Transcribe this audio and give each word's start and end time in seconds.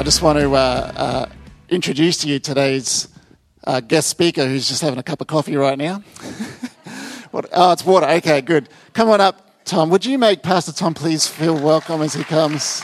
I 0.00 0.02
just 0.02 0.22
want 0.22 0.38
to 0.38 0.54
uh, 0.54 0.92
uh, 0.96 1.26
introduce 1.68 2.16
to 2.18 2.28
you 2.28 2.38
today's 2.38 3.06
uh, 3.64 3.80
guest 3.80 4.08
speaker 4.08 4.46
who's 4.46 4.66
just 4.66 4.80
having 4.80 4.98
a 4.98 5.02
cup 5.02 5.20
of 5.20 5.26
coffee 5.26 5.56
right 5.56 5.76
now. 5.76 5.98
what, 7.30 7.46
oh, 7.52 7.72
it's 7.72 7.84
water. 7.84 8.06
Okay, 8.06 8.40
good. 8.40 8.68
Come 8.94 9.10
on 9.10 9.20
up, 9.20 9.64
Tom. 9.64 9.90
Would 9.90 10.06
you 10.06 10.18
make 10.18 10.42
Pastor 10.42 10.72
Tom 10.72 10.94
please 10.94 11.26
feel 11.26 11.54
welcome 11.54 12.02
as 12.02 12.14
he 12.14 12.24
comes? 12.24 12.82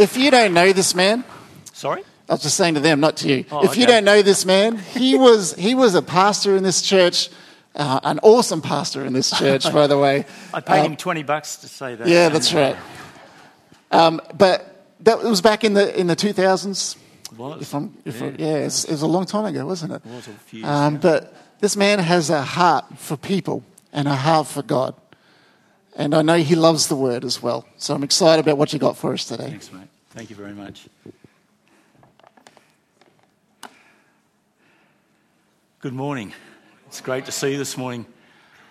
If 0.00 0.16
you 0.16 0.30
don't 0.30 0.54
know 0.54 0.72
this 0.72 0.94
man, 0.94 1.24
Sorry? 1.72 2.02
I 2.28 2.34
was 2.34 2.42
just 2.42 2.56
saying 2.56 2.74
to 2.74 2.80
them, 2.80 3.00
not 3.00 3.16
to 3.18 3.28
you. 3.28 3.44
Oh, 3.50 3.64
if 3.64 3.76
you 3.76 3.86
don't 3.86 4.04
know 4.04 4.22
this 4.22 4.44
man, 4.46 4.76
he 4.78 5.16
was 5.26 5.54
he 5.54 5.74
was 5.74 5.94
a 5.94 6.02
pastor 6.02 6.56
in 6.56 6.62
this 6.62 6.80
church, 6.82 7.28
uh, 7.74 8.00
an 8.02 8.18
awesome 8.22 8.62
pastor 8.62 9.04
in 9.04 9.12
this 9.12 9.30
church, 9.30 9.64
by 9.72 9.86
the 9.86 9.98
way. 9.98 10.24
I 10.54 10.60
paid 10.60 10.80
Um, 10.80 10.86
him 10.92 10.96
20 10.96 11.22
bucks 11.24 11.56
to 11.58 11.68
say 11.68 11.94
that. 11.96 12.06
Yeah, 12.08 12.28
that's 12.28 12.52
right. 12.54 12.76
Um, 13.90 14.20
but 14.34 14.86
that 15.00 15.22
was 15.22 15.40
back 15.40 15.64
in 15.64 15.74
the 15.74 15.98
in 15.98 16.06
the 16.06 16.16
two 16.16 16.32
thousands. 16.32 16.96
Was. 17.36 17.62
If 17.62 17.74
I'm, 17.74 17.96
if 18.04 18.20
Yeah. 18.20 18.26
I, 18.26 18.30
yeah, 18.38 18.66
it's, 18.66 18.84
it 18.84 18.90
was 18.92 19.02
a 19.02 19.06
long 19.06 19.24
time 19.24 19.44
ago, 19.44 19.64
wasn't 19.64 19.92
it? 19.92 20.02
It 20.04 20.10
was 20.14 20.26
a 20.28 20.32
few 20.32 20.58
years 20.60 20.68
Um, 20.68 20.96
but 20.98 21.32
this 21.60 21.76
man 21.76 21.98
has 22.00 22.28
a 22.28 22.42
heart 22.42 22.84
for 22.98 23.16
people 23.16 23.62
and 23.92 24.08
a 24.08 24.14
heart 24.16 24.46
for 24.48 24.62
God, 24.62 24.94
and 25.96 26.12
I 26.14 26.22
know 26.22 26.36
he 26.36 26.54
loves 26.56 26.88
the 26.88 26.96
Word 26.96 27.24
as 27.24 27.40
well. 27.42 27.64
So 27.78 27.94
I'm 27.94 28.02
excited 28.02 28.40
about 28.44 28.58
what 28.58 28.72
you 28.72 28.78
got 28.78 28.96
for 28.96 29.12
us 29.12 29.24
today. 29.24 29.50
Thanks, 29.50 29.72
mate. 29.72 29.88
Thank 30.12 30.28
you 30.28 30.34
very 30.34 30.54
much. 30.54 30.88
Good 35.78 35.92
morning. 35.92 36.32
It's 36.88 37.00
great 37.00 37.26
to 37.26 37.32
see 37.32 37.52
you 37.52 37.58
this 37.58 37.76
morning. 37.76 38.06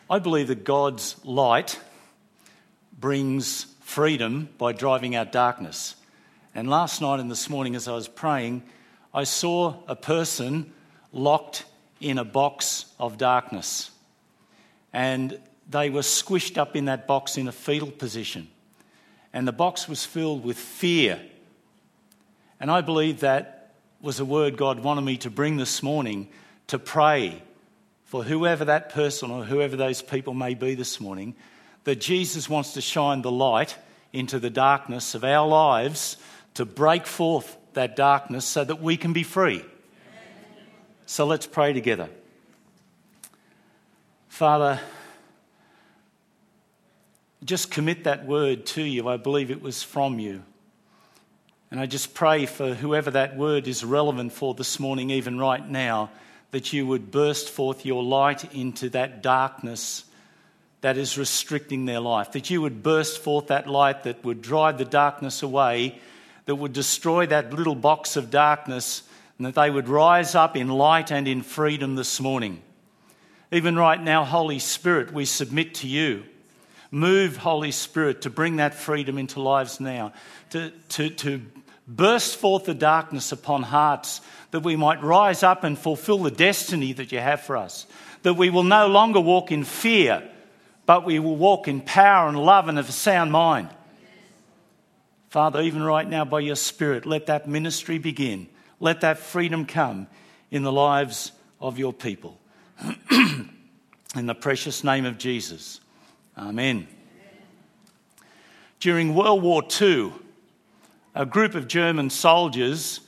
I 0.09 0.19
believe 0.19 0.49
that 0.49 0.65
God's 0.65 1.15
light 1.23 1.79
brings 2.99 3.67
freedom 3.79 4.49
by 4.57 4.73
driving 4.73 5.15
out 5.15 5.31
darkness. 5.31 5.95
And 6.53 6.69
last 6.69 6.99
night 6.99 7.21
and 7.21 7.31
this 7.31 7.49
morning, 7.49 7.73
as 7.73 7.87
I 7.87 7.93
was 7.93 8.09
praying, 8.09 8.63
I 9.13 9.23
saw 9.23 9.75
a 9.87 9.95
person 9.95 10.73
locked 11.13 11.63
in 12.01 12.17
a 12.17 12.25
box 12.25 12.85
of 12.99 13.17
darkness. 13.17 13.91
And 14.91 15.39
they 15.69 15.89
were 15.89 16.01
squished 16.01 16.57
up 16.57 16.75
in 16.75 16.85
that 16.85 17.07
box 17.07 17.37
in 17.37 17.47
a 17.47 17.53
fetal 17.53 17.91
position. 17.91 18.49
And 19.33 19.47
the 19.47 19.51
box 19.53 19.87
was 19.87 20.05
filled 20.05 20.43
with 20.43 20.57
fear. 20.57 21.19
And 22.59 22.71
I 22.71 22.81
believe 22.81 23.19
that 23.19 23.73
was 24.01 24.19
a 24.19 24.25
word 24.25 24.57
God 24.57 24.79
wanted 24.79 25.01
me 25.01 25.17
to 25.17 25.29
bring 25.29 25.57
this 25.57 25.83
morning 25.83 26.29
to 26.67 26.79
pray 26.79 27.41
for 28.05 28.23
whoever 28.23 28.65
that 28.65 28.89
person 28.89 29.29
or 29.29 29.43
whoever 29.43 29.75
those 29.75 30.01
people 30.01 30.33
may 30.33 30.55
be 30.55 30.73
this 30.73 30.99
morning, 30.99 31.35
that 31.83 32.01
Jesus 32.01 32.49
wants 32.49 32.73
to 32.73 32.81
shine 32.81 33.21
the 33.21 33.31
light 33.31 33.77
into 34.11 34.39
the 34.39 34.49
darkness 34.49 35.13
of 35.13 35.23
our 35.23 35.47
lives 35.47 36.17
to 36.55 36.65
break 36.65 37.05
forth 37.05 37.55
that 37.73 37.95
darkness 37.95 38.45
so 38.45 38.63
that 38.63 38.81
we 38.81 38.97
can 38.97 39.13
be 39.13 39.23
free. 39.23 39.63
So 41.05 41.25
let's 41.25 41.45
pray 41.45 41.73
together. 41.73 42.09
Father, 44.27 44.79
just 47.43 47.71
commit 47.71 48.03
that 48.03 48.25
word 48.25 48.65
to 48.67 48.83
you. 48.83 49.07
I 49.07 49.17
believe 49.17 49.51
it 49.51 49.61
was 49.61 49.81
from 49.81 50.19
you. 50.19 50.43
And 51.71 51.79
I 51.79 51.85
just 51.85 52.13
pray 52.13 52.45
for 52.45 52.73
whoever 52.73 53.11
that 53.11 53.37
word 53.37 53.67
is 53.67 53.85
relevant 53.85 54.33
for 54.33 54.53
this 54.53 54.79
morning, 54.79 55.11
even 55.11 55.37
right 55.37 55.67
now, 55.67 56.09
that 56.51 56.73
you 56.73 56.87
would 56.87 57.11
burst 57.11 57.49
forth 57.49 57.85
your 57.85 58.03
light 58.03 58.53
into 58.55 58.89
that 58.89 59.21
darkness 59.21 60.03
that 60.81 60.97
is 60.97 61.17
restricting 61.17 61.85
their 61.85 61.99
life, 61.99 62.31
that 62.31 62.49
you 62.49 62.61
would 62.61 62.81
burst 62.81 63.19
forth 63.19 63.47
that 63.47 63.67
light 63.67 64.03
that 64.03 64.23
would 64.23 64.41
drive 64.41 64.77
the 64.77 64.85
darkness 64.85 65.43
away, 65.43 65.99
that 66.45 66.55
would 66.55 66.73
destroy 66.73 67.25
that 67.27 67.53
little 67.53 67.75
box 67.75 68.15
of 68.15 68.31
darkness, 68.31 69.03
and 69.37 69.45
that 69.45 69.55
they 69.55 69.69
would 69.69 69.87
rise 69.87 70.35
up 70.35 70.57
in 70.57 70.69
light 70.69 71.11
and 71.11 71.27
in 71.27 71.41
freedom 71.41 71.95
this 71.95 72.19
morning. 72.19 72.61
Even 73.51 73.75
right 73.75 74.01
now, 74.01 74.23
Holy 74.23 74.59
Spirit, 74.59 75.13
we 75.13 75.25
submit 75.25 75.75
to 75.75 75.87
you. 75.87 76.23
Move, 76.91 77.37
Holy 77.37 77.71
Spirit, 77.71 78.21
to 78.23 78.29
bring 78.29 78.57
that 78.57 78.73
freedom 78.73 79.17
into 79.17 79.41
lives 79.41 79.79
now, 79.79 80.13
to, 80.49 80.71
to, 80.89 81.09
to 81.09 81.41
burst 81.87 82.37
forth 82.37 82.65
the 82.65 82.73
darkness 82.73 83.31
upon 83.31 83.63
hearts, 83.63 84.21
that 84.51 84.61
we 84.61 84.75
might 84.75 85.03
rise 85.03 85.43
up 85.43 85.63
and 85.63 85.77
fulfill 85.77 86.19
the 86.19 86.31
destiny 86.31 86.93
that 86.93 87.11
you 87.11 87.19
have 87.19 87.41
for 87.41 87.57
us, 87.57 87.85
that 88.23 88.33
we 88.33 88.49
will 88.49 88.63
no 88.63 88.87
longer 88.87 89.19
walk 89.19 89.51
in 89.51 89.63
fear, 89.63 90.27
but 90.85 91.05
we 91.05 91.19
will 91.19 91.35
walk 91.35 91.67
in 91.67 91.81
power 91.81 92.27
and 92.27 92.37
love 92.37 92.67
and 92.67 92.79
of 92.79 92.89
a 92.89 92.91
sound 92.91 93.31
mind. 93.31 93.69
Father, 95.29 95.61
even 95.61 95.83
right 95.83 96.09
now, 96.09 96.25
by 96.25 96.39
your 96.39 96.55
Spirit, 96.55 97.05
let 97.05 97.27
that 97.27 97.47
ministry 97.47 97.99
begin. 97.99 98.47
Let 98.79 99.01
that 99.01 99.19
freedom 99.19 99.65
come 99.65 100.07
in 100.49 100.63
the 100.63 100.71
lives 100.71 101.31
of 101.59 101.77
your 101.77 101.93
people. 101.93 102.39
in 104.15 104.25
the 104.25 104.33
precious 104.33 104.83
name 104.83 105.05
of 105.05 105.17
Jesus. 105.17 105.79
Amen. 106.39 106.87
During 108.79 109.13
World 109.13 109.43
War 109.43 109.61
II, 109.81 110.13
a 111.13 111.25
group 111.25 111.53
of 111.53 111.67
German 111.67 112.09
soldiers 112.09 113.01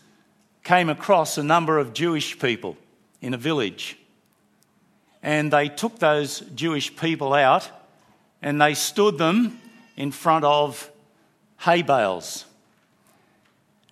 came 0.66 0.90
across 0.90 1.38
a 1.38 1.44
number 1.44 1.78
of 1.78 1.94
Jewish 1.94 2.38
people 2.38 2.76
in 3.22 3.34
a 3.34 3.38
village. 3.38 3.98
And 5.24 5.50
they 5.50 5.70
took 5.70 5.98
those 6.00 6.42
Jewish 6.56 6.94
people 6.98 7.34
out 7.34 7.70
and 8.42 8.62
they 8.62 8.74
stood 8.74 9.18
them 9.18 9.62
in 9.96 10.12
front 10.12 10.44
of 10.44 10.92
hay 11.60 11.84
bales. 11.84 12.44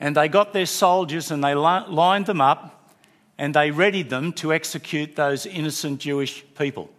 And 0.02 0.18
they 0.18 0.28
got 0.28 0.52
their 0.52 0.66
soldiers 0.66 1.32
and 1.32 1.42
they 1.42 1.56
lined 1.56 2.26
them 2.26 2.42
up 2.42 2.94
and 3.38 3.54
they 3.54 3.72
readied 3.72 4.10
them 4.10 4.34
to 4.34 4.52
execute 4.52 5.16
those 5.16 5.46
innocent 5.46 6.02
Jewish 6.02 6.44
people. 6.58 6.90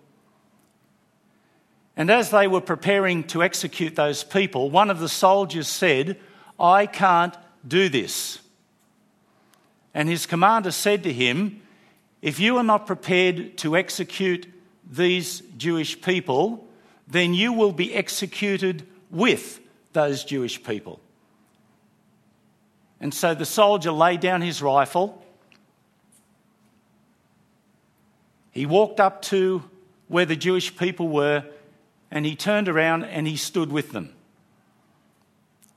And 1.96 2.10
as 2.10 2.30
they 2.30 2.46
were 2.46 2.60
preparing 2.60 3.24
to 3.24 3.42
execute 3.42 3.96
those 3.96 4.24
people, 4.24 4.70
one 4.70 4.90
of 4.90 5.00
the 5.00 5.08
soldiers 5.08 5.68
said, 5.68 6.18
I 6.58 6.86
can't 6.86 7.34
do 7.66 7.88
this. 7.88 8.38
And 9.92 10.08
his 10.08 10.26
commander 10.26 10.70
said 10.70 11.02
to 11.02 11.12
him, 11.12 11.62
If 12.22 12.38
you 12.38 12.56
are 12.56 12.62
not 12.62 12.86
prepared 12.86 13.58
to 13.58 13.76
execute 13.76 14.46
these 14.90 15.40
Jewish 15.56 16.00
people, 16.00 16.66
then 17.08 17.34
you 17.34 17.52
will 17.52 17.72
be 17.72 17.94
executed 17.94 18.86
with 19.10 19.60
those 19.92 20.24
Jewish 20.24 20.62
people. 20.62 21.00
And 23.00 23.12
so 23.12 23.34
the 23.34 23.46
soldier 23.46 23.90
laid 23.90 24.20
down 24.20 24.42
his 24.42 24.62
rifle. 24.62 25.24
He 28.52 28.66
walked 28.66 29.00
up 29.00 29.22
to 29.22 29.62
where 30.08 30.26
the 30.26 30.36
Jewish 30.36 30.76
people 30.76 31.08
were 31.08 31.44
and 32.10 32.26
he 32.26 32.34
turned 32.34 32.68
around 32.68 33.04
and 33.04 33.26
he 33.26 33.36
stood 33.36 33.70
with 33.70 33.92
them. 33.92 34.12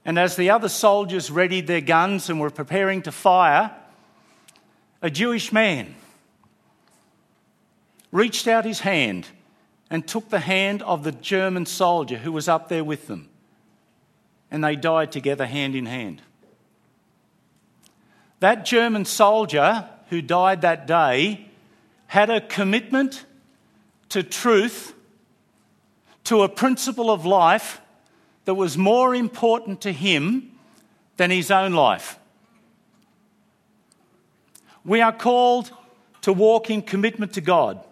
And 0.05 0.19
as 0.19 0.35
the 0.35 0.49
other 0.49 0.69
soldiers 0.69 1.31
readied 1.31 1.67
their 1.67 1.81
guns 1.81 2.29
and 2.29 2.39
were 2.39 2.49
preparing 2.49 3.01
to 3.03 3.11
fire, 3.11 3.71
a 5.01 5.09
Jewish 5.09 5.51
man 5.51 5.95
reached 8.11 8.47
out 8.47 8.65
his 8.65 8.81
hand 8.81 9.27
and 9.89 10.07
took 10.07 10.29
the 10.29 10.39
hand 10.39 10.81
of 10.83 11.03
the 11.03 11.11
German 11.11 11.65
soldier 11.65 12.17
who 12.17 12.31
was 12.31 12.47
up 12.47 12.69
there 12.69 12.83
with 12.83 13.07
them. 13.07 13.29
And 14.49 14.63
they 14.63 14.75
died 14.75 15.11
together 15.11 15.45
hand 15.45 15.75
in 15.75 15.85
hand. 15.85 16.21
That 18.39 18.65
German 18.65 19.05
soldier 19.05 19.87
who 20.09 20.21
died 20.21 20.61
that 20.61 20.85
day 20.85 21.47
had 22.07 22.29
a 22.29 22.41
commitment 22.41 23.25
to 24.09 24.21
truth, 24.21 24.93
to 26.25 26.43
a 26.43 26.49
principle 26.49 27.11
of 27.11 27.25
life 27.25 27.81
that 28.45 28.55
was 28.55 28.77
more 28.77 29.13
important 29.15 29.81
to 29.81 29.91
him 29.91 30.51
than 31.17 31.31
his 31.31 31.51
own 31.51 31.73
life. 31.73 32.19
We 34.85 35.01
are 35.01 35.13
called 35.13 35.71
to 36.21 36.33
walk 36.33 36.69
in 36.69 36.81
commitment 36.81 37.33
to 37.33 37.41
God. 37.41 37.83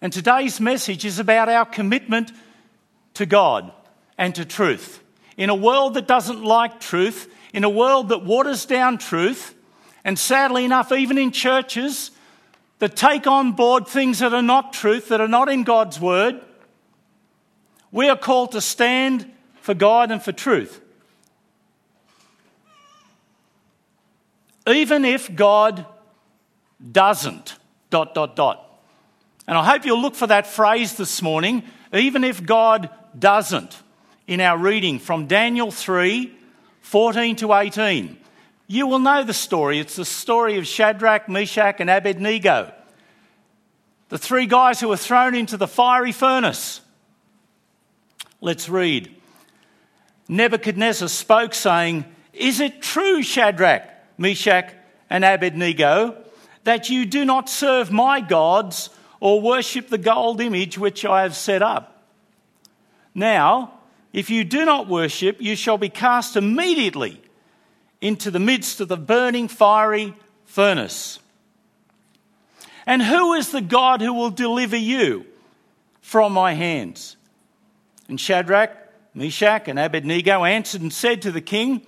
And 0.00 0.12
today's 0.12 0.60
message 0.60 1.04
is 1.04 1.18
about 1.18 1.48
our 1.48 1.64
commitment 1.64 2.32
to 3.14 3.26
God 3.26 3.72
and 4.18 4.34
to 4.34 4.44
truth. 4.44 5.00
In 5.36 5.48
a 5.48 5.54
world 5.54 5.94
that 5.94 6.08
doesn't 6.08 6.42
like 6.42 6.80
truth, 6.80 7.32
in 7.52 7.64
a 7.64 7.70
world 7.70 8.08
that 8.08 8.24
waters 8.24 8.66
down 8.66 8.98
truth, 8.98 9.54
and 10.04 10.18
sadly 10.18 10.64
enough, 10.64 10.90
even 10.90 11.18
in 11.18 11.30
churches 11.30 12.10
that 12.80 12.96
take 12.96 13.28
on 13.28 13.52
board 13.52 13.86
things 13.86 14.18
that 14.18 14.34
are 14.34 14.42
not 14.42 14.72
truth, 14.72 15.08
that 15.08 15.20
are 15.20 15.28
not 15.28 15.48
in 15.48 15.62
God's 15.62 16.00
word, 16.00 16.40
we 17.92 18.08
are 18.08 18.16
called 18.16 18.52
to 18.52 18.60
stand 18.60 19.30
for 19.60 19.74
God 19.74 20.10
and 20.10 20.22
for 20.22 20.32
truth. 20.32 20.80
Even 24.66 25.04
if 25.04 25.34
God 25.34 25.86
doesn't, 26.90 27.56
dot, 27.90 28.14
dot, 28.14 28.34
dot. 28.34 28.68
And 29.46 29.58
I 29.58 29.64
hope 29.64 29.84
you'll 29.84 30.00
look 30.00 30.14
for 30.14 30.28
that 30.28 30.46
phrase 30.46 30.96
this 30.96 31.20
morning, 31.20 31.64
even 31.92 32.24
if 32.24 32.44
God 32.44 32.88
doesn't, 33.16 33.82
in 34.26 34.40
our 34.40 34.56
reading 34.56 34.98
from 34.98 35.26
Daniel 35.26 35.70
3 35.70 36.38
14 36.80 37.36
to 37.36 37.54
18. 37.54 38.18
You 38.66 38.86
will 38.86 38.98
know 38.98 39.22
the 39.22 39.34
story. 39.34 39.78
It's 39.78 39.96
the 39.96 40.04
story 40.04 40.58
of 40.58 40.66
Shadrach, 40.66 41.28
Meshach, 41.28 41.76
and 41.80 41.90
Abednego, 41.90 42.72
the 44.08 44.18
three 44.18 44.46
guys 44.46 44.80
who 44.80 44.88
were 44.88 44.96
thrown 44.96 45.34
into 45.34 45.56
the 45.56 45.68
fiery 45.68 46.12
furnace. 46.12 46.80
Let's 48.44 48.68
read. 48.68 49.14
Nebuchadnezzar 50.28 51.06
spoke, 51.06 51.54
saying, 51.54 52.04
Is 52.32 52.58
it 52.58 52.82
true, 52.82 53.22
Shadrach, 53.22 53.88
Meshach, 54.18 54.74
and 55.08 55.24
Abednego, 55.24 56.16
that 56.64 56.90
you 56.90 57.06
do 57.06 57.24
not 57.24 57.48
serve 57.48 57.92
my 57.92 58.20
gods 58.20 58.90
or 59.20 59.40
worship 59.40 59.88
the 59.88 59.96
gold 59.96 60.40
image 60.40 60.76
which 60.76 61.04
I 61.04 61.22
have 61.22 61.36
set 61.36 61.62
up? 61.62 62.02
Now, 63.14 63.74
if 64.12 64.28
you 64.28 64.42
do 64.42 64.64
not 64.64 64.88
worship, 64.88 65.40
you 65.40 65.54
shall 65.54 65.78
be 65.78 65.88
cast 65.88 66.34
immediately 66.34 67.22
into 68.00 68.28
the 68.32 68.40
midst 68.40 68.80
of 68.80 68.88
the 68.88 68.96
burning 68.96 69.46
fiery 69.46 70.14
furnace. 70.46 71.20
And 72.86 73.04
who 73.04 73.34
is 73.34 73.52
the 73.52 73.60
God 73.60 74.00
who 74.00 74.12
will 74.12 74.30
deliver 74.30 74.76
you 74.76 75.26
from 76.00 76.32
my 76.32 76.54
hands? 76.54 77.16
And 78.12 78.20
Shadrach, 78.20 78.76
Meshach, 79.14 79.68
and 79.68 79.78
Abednego 79.78 80.44
answered 80.44 80.82
and 80.82 80.92
said 80.92 81.22
to 81.22 81.32
the 81.32 81.40
king, 81.40 81.80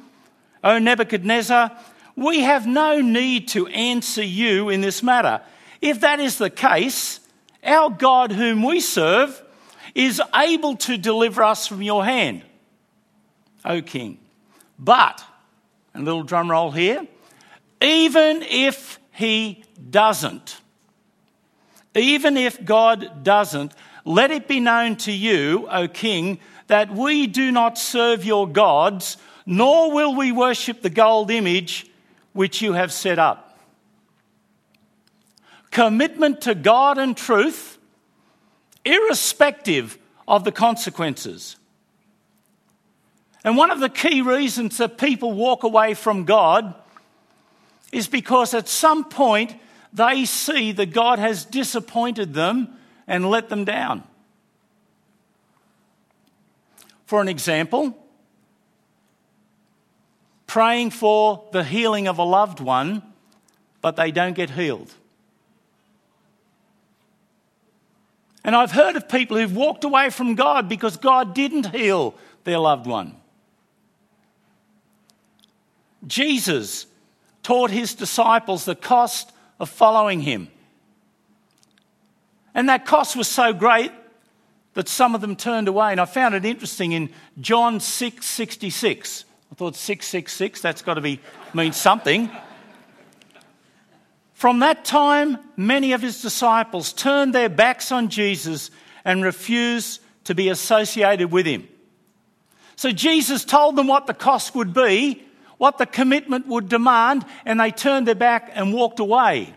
O 0.64 0.78
Nebuchadnezzar, 0.78 1.70
we 2.16 2.40
have 2.40 2.66
no 2.66 3.02
need 3.02 3.48
to 3.48 3.66
answer 3.66 4.22
you 4.22 4.70
in 4.70 4.80
this 4.80 5.02
matter. 5.02 5.42
If 5.82 6.00
that 6.00 6.20
is 6.20 6.38
the 6.38 6.48
case, 6.48 7.20
our 7.62 7.90
God, 7.90 8.32
whom 8.32 8.62
we 8.62 8.80
serve, 8.80 9.42
is 9.94 10.18
able 10.34 10.76
to 10.76 10.96
deliver 10.96 11.42
us 11.42 11.66
from 11.66 11.82
your 11.82 12.02
hand, 12.06 12.42
O 13.62 13.82
king. 13.82 14.16
But, 14.78 15.22
a 15.94 16.00
little 16.00 16.22
drum 16.22 16.50
roll 16.50 16.70
here, 16.70 17.06
even 17.82 18.42
if 18.44 18.98
he 19.12 19.62
doesn't, 19.90 20.58
even 21.94 22.38
if 22.38 22.64
God 22.64 23.22
doesn't, 23.22 23.74
let 24.04 24.30
it 24.30 24.46
be 24.46 24.60
known 24.60 24.96
to 24.96 25.12
you, 25.12 25.66
O 25.70 25.88
king, 25.88 26.38
that 26.66 26.92
we 26.92 27.26
do 27.26 27.50
not 27.50 27.78
serve 27.78 28.24
your 28.24 28.46
gods, 28.48 29.16
nor 29.46 29.92
will 29.92 30.14
we 30.14 30.32
worship 30.32 30.82
the 30.82 30.90
gold 30.90 31.30
image 31.30 31.86
which 32.32 32.60
you 32.60 32.72
have 32.72 32.92
set 32.92 33.18
up. 33.18 33.58
Commitment 35.70 36.42
to 36.42 36.54
God 36.54 36.98
and 36.98 37.16
truth, 37.16 37.78
irrespective 38.84 39.98
of 40.28 40.44
the 40.44 40.52
consequences. 40.52 41.56
And 43.42 43.56
one 43.56 43.70
of 43.70 43.80
the 43.80 43.88
key 43.88 44.22
reasons 44.22 44.78
that 44.78 44.98
people 44.98 45.32
walk 45.32 45.64
away 45.64 45.94
from 45.94 46.24
God 46.24 46.74
is 47.92 48.08
because 48.08 48.54
at 48.54 48.68
some 48.68 49.04
point 49.04 49.54
they 49.92 50.24
see 50.24 50.72
that 50.72 50.92
God 50.92 51.18
has 51.18 51.44
disappointed 51.44 52.34
them 52.34 52.76
and 53.06 53.28
let 53.28 53.48
them 53.48 53.64
down. 53.64 54.02
For 57.06 57.20
an 57.20 57.28
example, 57.28 57.96
praying 60.46 60.90
for 60.90 61.44
the 61.52 61.64
healing 61.64 62.08
of 62.08 62.18
a 62.18 62.22
loved 62.22 62.60
one, 62.60 63.02
but 63.80 63.96
they 63.96 64.10
don't 64.10 64.34
get 64.34 64.50
healed. 64.50 64.92
And 68.44 68.54
I've 68.54 68.72
heard 68.72 68.96
of 68.96 69.08
people 69.08 69.38
who've 69.38 69.56
walked 69.56 69.84
away 69.84 70.10
from 70.10 70.34
God 70.34 70.68
because 70.68 70.96
God 70.98 71.34
didn't 71.34 71.74
heal 71.74 72.14
their 72.44 72.58
loved 72.58 72.86
one. 72.86 73.16
Jesus 76.06 76.86
taught 77.42 77.70
his 77.70 77.94
disciples 77.94 78.64
the 78.64 78.74
cost 78.74 79.32
of 79.58 79.70
following 79.70 80.20
him. 80.20 80.48
And 82.54 82.68
that 82.68 82.86
cost 82.86 83.16
was 83.16 83.28
so 83.28 83.52
great 83.52 83.90
that 84.74 84.88
some 84.88 85.14
of 85.14 85.20
them 85.20 85.36
turned 85.36 85.68
away. 85.68 85.90
And 85.92 86.00
I 86.00 86.04
found 86.04 86.34
it 86.34 86.44
interesting 86.44 86.92
in 86.92 87.10
John 87.40 87.80
6 87.80 88.24
66. 88.24 89.24
I 89.52 89.54
thought 89.54 89.76
666, 89.76 90.60
that's 90.60 90.82
got 90.82 90.94
to 90.94 91.00
be 91.00 91.20
mean 91.52 91.72
something. 91.72 92.28
From 94.32 94.58
that 94.58 94.84
time, 94.84 95.38
many 95.56 95.92
of 95.92 96.02
his 96.02 96.20
disciples 96.20 96.92
turned 96.92 97.34
their 97.34 97.48
backs 97.48 97.92
on 97.92 98.08
Jesus 98.08 98.70
and 99.04 99.22
refused 99.22 100.00
to 100.24 100.34
be 100.34 100.48
associated 100.48 101.30
with 101.30 101.46
him. 101.46 101.68
So 102.76 102.90
Jesus 102.90 103.44
told 103.44 103.76
them 103.76 103.86
what 103.86 104.08
the 104.08 104.14
cost 104.14 104.54
would 104.56 104.74
be, 104.74 105.22
what 105.58 105.78
the 105.78 105.86
commitment 105.86 106.48
would 106.48 106.68
demand, 106.68 107.24
and 107.44 107.60
they 107.60 107.70
turned 107.70 108.08
their 108.08 108.16
back 108.16 108.50
and 108.54 108.74
walked 108.74 108.98
away 108.98 109.54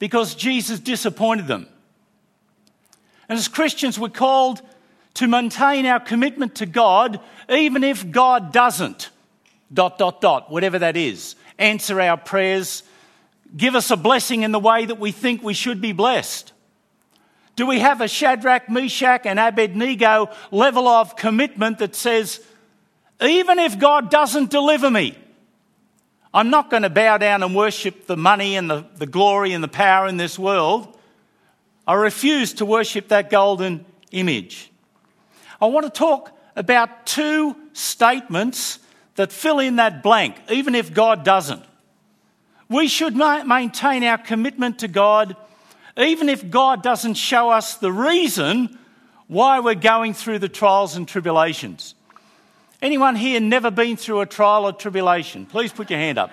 because 0.00 0.34
Jesus 0.34 0.80
disappointed 0.80 1.46
them. 1.46 1.68
And 3.30 3.38
as 3.38 3.46
Christians, 3.46 3.96
we're 3.96 4.08
called 4.08 4.60
to 5.14 5.28
maintain 5.28 5.86
our 5.86 6.00
commitment 6.00 6.56
to 6.56 6.66
God, 6.66 7.20
even 7.48 7.84
if 7.84 8.10
God 8.10 8.52
doesn't, 8.52 9.10
dot, 9.72 9.98
dot, 9.98 10.20
dot, 10.20 10.50
whatever 10.50 10.80
that 10.80 10.96
is, 10.96 11.36
answer 11.56 12.00
our 12.00 12.16
prayers, 12.16 12.82
give 13.56 13.76
us 13.76 13.92
a 13.92 13.96
blessing 13.96 14.42
in 14.42 14.50
the 14.50 14.58
way 14.58 14.84
that 14.84 14.98
we 14.98 15.12
think 15.12 15.44
we 15.44 15.54
should 15.54 15.80
be 15.80 15.92
blessed. 15.92 16.52
Do 17.54 17.66
we 17.66 17.78
have 17.78 18.00
a 18.00 18.08
Shadrach, 18.08 18.68
Meshach, 18.68 19.26
and 19.26 19.38
Abednego 19.38 20.30
level 20.50 20.88
of 20.88 21.14
commitment 21.14 21.78
that 21.78 21.94
says, 21.94 22.42
even 23.20 23.60
if 23.60 23.78
God 23.78 24.10
doesn't 24.10 24.50
deliver 24.50 24.90
me, 24.90 25.16
I'm 26.34 26.50
not 26.50 26.68
going 26.68 26.82
to 26.82 26.90
bow 26.90 27.18
down 27.18 27.44
and 27.44 27.54
worship 27.54 28.08
the 28.08 28.16
money 28.16 28.56
and 28.56 28.68
the, 28.68 28.86
the 28.96 29.06
glory 29.06 29.52
and 29.52 29.62
the 29.62 29.68
power 29.68 30.08
in 30.08 30.16
this 30.16 30.36
world. 30.36 30.96
I 31.90 31.94
refuse 31.94 32.52
to 32.54 32.64
worship 32.64 33.08
that 33.08 33.30
golden 33.30 33.84
image. 34.12 34.70
I 35.60 35.66
want 35.66 35.86
to 35.86 35.90
talk 35.90 36.30
about 36.54 37.04
two 37.04 37.56
statements 37.72 38.78
that 39.16 39.32
fill 39.32 39.58
in 39.58 39.74
that 39.74 40.00
blank, 40.00 40.36
even 40.48 40.76
if 40.76 40.94
God 40.94 41.24
doesn't. 41.24 41.64
We 42.68 42.86
should 42.86 43.16
maintain 43.16 44.04
our 44.04 44.18
commitment 44.18 44.78
to 44.78 44.86
God, 44.86 45.34
even 45.96 46.28
if 46.28 46.48
God 46.48 46.84
doesn't 46.84 47.14
show 47.14 47.50
us 47.50 47.74
the 47.74 47.90
reason 47.90 48.78
why 49.26 49.58
we're 49.58 49.74
going 49.74 50.14
through 50.14 50.38
the 50.38 50.48
trials 50.48 50.94
and 50.94 51.08
tribulations. 51.08 51.96
Anyone 52.80 53.16
here 53.16 53.40
never 53.40 53.72
been 53.72 53.96
through 53.96 54.20
a 54.20 54.26
trial 54.26 54.64
or 54.64 54.72
tribulation? 54.72 55.44
Please 55.44 55.72
put 55.72 55.90
your 55.90 55.98
hand 55.98 56.18
up. 56.18 56.30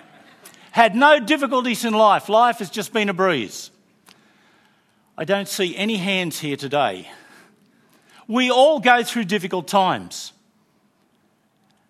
Had 0.70 0.96
no 0.96 1.20
difficulties 1.20 1.84
in 1.84 1.96
life. 1.96 2.30
Life 2.30 2.60
has 2.60 2.70
just 2.70 2.94
been 2.94 3.10
a 3.10 3.14
breeze. 3.16 3.72
I 5.18 5.26
don't 5.26 5.48
see 5.48 5.76
any 5.76 5.98
hands 5.98 6.40
here 6.40 6.56
today. 6.56 7.10
We 8.28 8.52
all 8.52 8.80
go 8.80 9.04
through 9.04 9.24
difficult 9.26 9.68
times. 9.68 10.32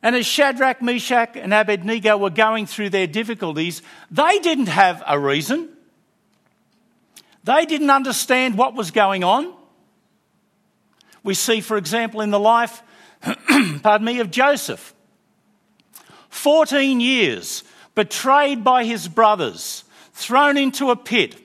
And 0.02 0.16
as 0.16 0.26
Shadrach, 0.26 0.82
Meshach, 0.82 1.36
and 1.36 1.54
Abednego 1.54 2.18
were 2.18 2.30
going 2.30 2.68
through 2.68 2.92
their 2.92 3.08
difficulties, 3.08 3.82
they 4.10 4.40
didn't 4.40 4.68
have 4.68 5.04
a 5.06 5.20
reason. 5.20 5.68
They 7.44 7.66
didn't 7.66 7.90
understand 7.90 8.58
what 8.58 8.76
was 8.76 8.92
going 8.92 9.26
on. 9.26 9.54
We 11.24 11.34
see, 11.34 11.60
for 11.60 11.76
example, 11.76 12.22
in 12.22 12.30
the 12.30 12.40
life, 12.40 12.82
pardon 13.84 14.06
me, 14.06 14.20
of 14.20 14.32
Joseph. 14.32 14.94
14 16.30 17.02
years, 17.02 17.64
betrayed 17.96 18.64
by 18.64 18.86
his 18.86 19.10
brothers, 19.10 19.84
thrown 20.14 20.56
into 20.56 20.92
a 20.92 20.96
pit 20.96 21.36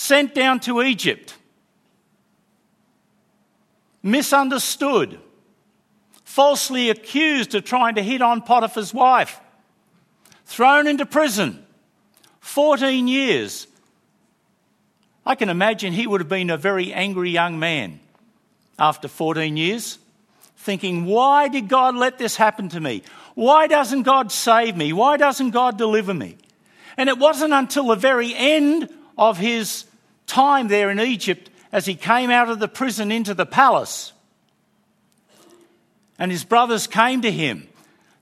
sent 0.00 0.34
down 0.34 0.58
to 0.58 0.80
Egypt, 0.80 1.34
misunderstood, 4.02 5.20
falsely 6.24 6.88
accused 6.88 7.54
of 7.54 7.64
trying 7.64 7.94
to 7.96 8.02
hit 8.02 8.22
on 8.22 8.40
Potiphar's 8.40 8.94
wife, 8.94 9.38
thrown 10.46 10.86
into 10.86 11.04
prison, 11.04 11.64
14 12.40 13.08
years. 13.08 13.66
I 15.26 15.34
can 15.34 15.50
imagine 15.50 15.92
he 15.92 16.06
would 16.06 16.22
have 16.22 16.30
been 16.30 16.48
a 16.48 16.56
very 16.56 16.94
angry 16.94 17.30
young 17.30 17.58
man 17.58 18.00
after 18.78 19.06
14 19.06 19.58
years, 19.58 19.98
thinking, 20.56 21.04
Why 21.04 21.48
did 21.48 21.68
God 21.68 21.94
let 21.94 22.16
this 22.16 22.36
happen 22.36 22.70
to 22.70 22.80
me? 22.80 23.02
Why 23.34 23.66
doesn't 23.66 24.04
God 24.04 24.32
save 24.32 24.78
me? 24.78 24.94
Why 24.94 25.18
doesn't 25.18 25.50
God 25.50 25.76
deliver 25.76 26.14
me? 26.14 26.38
And 26.96 27.10
it 27.10 27.18
wasn't 27.18 27.52
until 27.52 27.88
the 27.88 27.96
very 27.96 28.34
end 28.34 28.88
of 29.18 29.36
his 29.36 29.84
time 30.30 30.68
there 30.68 30.90
in 30.90 31.00
Egypt 31.00 31.50
as 31.72 31.86
he 31.86 31.94
came 31.94 32.30
out 32.30 32.48
of 32.48 32.60
the 32.60 32.68
prison 32.68 33.10
into 33.12 33.34
the 33.34 33.46
palace. 33.46 34.12
and 36.18 36.30
his 36.30 36.44
brothers 36.44 36.86
came 36.86 37.22
to 37.22 37.30
him. 37.30 37.66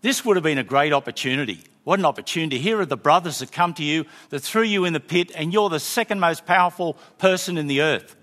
This 0.03 0.25
would 0.25 0.37
have 0.37 0.45
been 0.45 0.59
a 0.59 0.65
great 0.65 0.93
opportunity. 0.93 1.65
What 1.83 1.99
an 1.99 2.05
opportunity. 2.05 2.59
Here 2.59 2.79
are 2.81 2.87
the 2.87 2.97
brothers 2.97 3.41
that 3.41 3.51
come 3.51 3.75
to 3.75 3.83
you, 3.83 4.05
that 4.31 4.41
threw 4.41 4.63
you 4.63 4.85
in 4.85 4.93
the 4.93 5.01
pit, 5.01 5.33
and 5.35 5.53
you're 5.53 5.69
the 5.69 5.81
second 5.81 6.21
most 6.21 6.47
powerful 6.47 6.97
person 7.19 7.59
in 7.59 7.67
the 7.67 7.81
earth. 7.81 8.15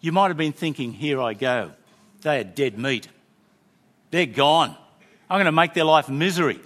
You 0.00 0.12
might 0.12 0.28
have 0.28 0.36
been 0.36 0.52
thinking, 0.52 0.92
Here 0.92 1.20
I 1.20 1.32
go. 1.32 1.72
They 2.20 2.40
are 2.40 2.44
dead 2.44 2.78
meat. 2.78 3.08
They're 4.10 4.26
gone. 4.26 4.76
I'm 5.30 5.36
going 5.36 5.46
to 5.46 5.52
make 5.52 5.72
their 5.72 5.84
life 5.84 6.08
misery. 6.08 6.60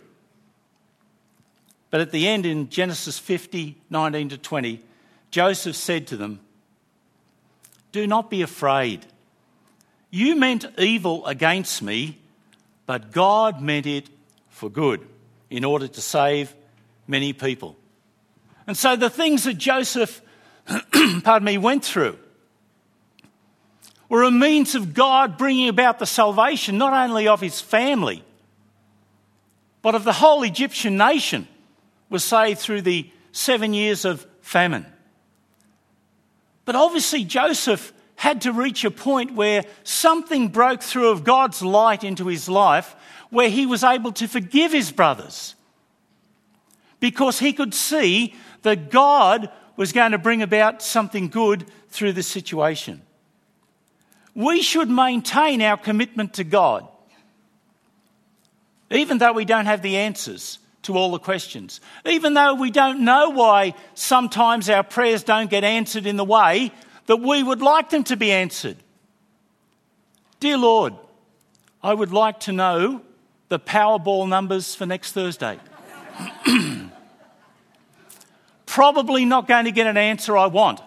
But 1.90 2.00
at 2.00 2.10
the 2.10 2.26
end, 2.26 2.46
in 2.46 2.68
Genesis 2.68 3.18
50 3.18 3.76
19 3.90 4.30
to 4.30 4.38
20, 4.38 4.80
Joseph 5.30 5.76
said 5.76 6.08
to 6.08 6.16
them, 6.16 6.40
Do 7.92 8.06
not 8.06 8.30
be 8.30 8.42
afraid. 8.42 9.04
You 10.10 10.36
meant 10.36 10.66
evil 10.78 11.24
against 11.26 11.82
me, 11.82 12.18
but 12.86 13.12
God 13.12 13.60
meant 13.60 13.86
it 13.86 14.08
for 14.48 14.68
good 14.68 15.06
in 15.48 15.64
order 15.64 15.88
to 15.88 16.00
save 16.00 16.54
many 17.06 17.32
people. 17.32 17.76
And 18.66 18.76
so 18.76 18.96
the 18.96 19.10
things 19.10 19.44
that 19.44 19.54
Joseph, 19.54 20.22
pardon 21.24 21.44
me, 21.44 21.58
went 21.58 21.84
through 21.84 22.18
were 24.08 24.24
a 24.24 24.30
means 24.30 24.74
of 24.74 24.92
God 24.92 25.38
bringing 25.38 25.68
about 25.68 25.98
the 25.98 26.06
salvation 26.06 26.78
not 26.78 26.92
only 26.92 27.28
of 27.28 27.40
his 27.40 27.60
family, 27.60 28.24
but 29.82 29.94
of 29.94 30.04
the 30.04 30.12
whole 30.12 30.42
Egyptian 30.42 30.96
nation 30.96 31.48
was 32.10 32.24
saved 32.24 32.60
through 32.60 32.82
the 32.82 33.08
seven 33.32 33.72
years 33.72 34.04
of 34.04 34.26
famine. 34.42 34.84
But 36.70 36.76
obviously, 36.76 37.24
Joseph 37.24 37.92
had 38.14 38.42
to 38.42 38.52
reach 38.52 38.84
a 38.84 38.92
point 38.92 39.34
where 39.34 39.64
something 39.82 40.46
broke 40.46 40.84
through 40.84 41.08
of 41.08 41.24
God's 41.24 41.62
light 41.62 42.04
into 42.04 42.28
his 42.28 42.48
life, 42.48 42.94
where 43.28 43.50
he 43.50 43.66
was 43.66 43.82
able 43.82 44.12
to 44.12 44.28
forgive 44.28 44.70
his 44.70 44.92
brothers. 44.92 45.56
Because 47.00 47.40
he 47.40 47.52
could 47.52 47.74
see 47.74 48.36
that 48.62 48.88
God 48.88 49.50
was 49.74 49.90
going 49.90 50.12
to 50.12 50.18
bring 50.18 50.42
about 50.42 50.80
something 50.80 51.26
good 51.26 51.66
through 51.88 52.12
the 52.12 52.22
situation. 52.22 53.02
We 54.36 54.62
should 54.62 54.88
maintain 54.88 55.62
our 55.62 55.76
commitment 55.76 56.34
to 56.34 56.44
God, 56.44 56.86
even 58.92 59.18
though 59.18 59.32
we 59.32 59.44
don't 59.44 59.66
have 59.66 59.82
the 59.82 59.96
answers 59.96 60.60
to 60.82 60.96
all 60.96 61.10
the 61.10 61.18
questions. 61.18 61.80
Even 62.06 62.34
though 62.34 62.54
we 62.54 62.70
don't 62.70 63.00
know 63.04 63.30
why 63.30 63.74
sometimes 63.94 64.70
our 64.70 64.82
prayers 64.82 65.22
don't 65.22 65.50
get 65.50 65.64
answered 65.64 66.06
in 66.06 66.16
the 66.16 66.24
way 66.24 66.72
that 67.06 67.16
we 67.16 67.42
would 67.42 67.60
like 67.60 67.90
them 67.90 68.04
to 68.04 68.16
be 68.16 68.32
answered. 68.32 68.76
Dear 70.38 70.56
Lord, 70.56 70.94
I 71.82 71.92
would 71.92 72.12
like 72.12 72.40
to 72.40 72.52
know 72.52 73.02
the 73.48 73.58
Powerball 73.58 74.28
numbers 74.28 74.74
for 74.74 74.86
next 74.86 75.12
Thursday. 75.12 75.58
Probably 78.66 79.24
not 79.24 79.48
going 79.48 79.64
to 79.64 79.72
get 79.72 79.86
an 79.86 79.96
answer 79.96 80.36
I 80.36 80.46
want. 80.46 80.80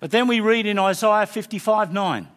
But 0.00 0.10
then 0.10 0.28
we 0.28 0.40
read 0.40 0.66
in 0.66 0.78
Isaiah 0.78 1.26
55 1.26 1.92
9 1.92 2.28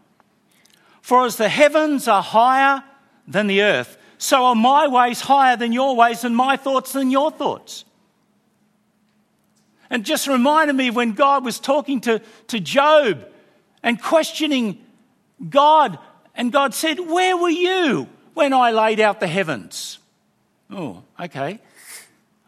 For 1.01 1.25
as 1.25 1.37
the 1.37 1.49
heavens 1.49 2.07
are 2.07 2.21
higher 2.23 2.83
than 3.27 3.47
the 3.47 3.61
earth, 3.61 3.97
so 4.19 4.45
are 4.45 4.55
my 4.55 4.87
ways 4.87 5.21
higher 5.21 5.55
than 5.55 5.71
your 5.71 5.95
ways, 5.95 6.25
and 6.25 6.35
my 6.35 6.57
thoughts 6.57 6.91
than 6.91 7.09
your 7.09 7.31
thoughts. 7.31 7.85
And 9.89 10.05
just 10.05 10.27
reminded 10.27 10.75
me 10.75 10.91
when 10.91 11.13
God 11.13 11.43
was 11.45 11.57
talking 11.57 12.01
to, 12.01 12.21
to 12.47 12.59
Job 12.59 13.25
and 13.81 13.99
questioning 13.99 14.85
God, 15.49 15.97
and 16.35 16.51
God 16.51 16.73
said, 16.73 16.99
Where 16.99 17.37
were 17.37 17.49
you 17.49 18.09
when 18.33 18.53
I 18.53 18.71
laid 18.71 18.99
out 18.99 19.21
the 19.21 19.27
heavens? 19.27 19.99
Oh, 20.69 21.01
okay. 21.17 21.59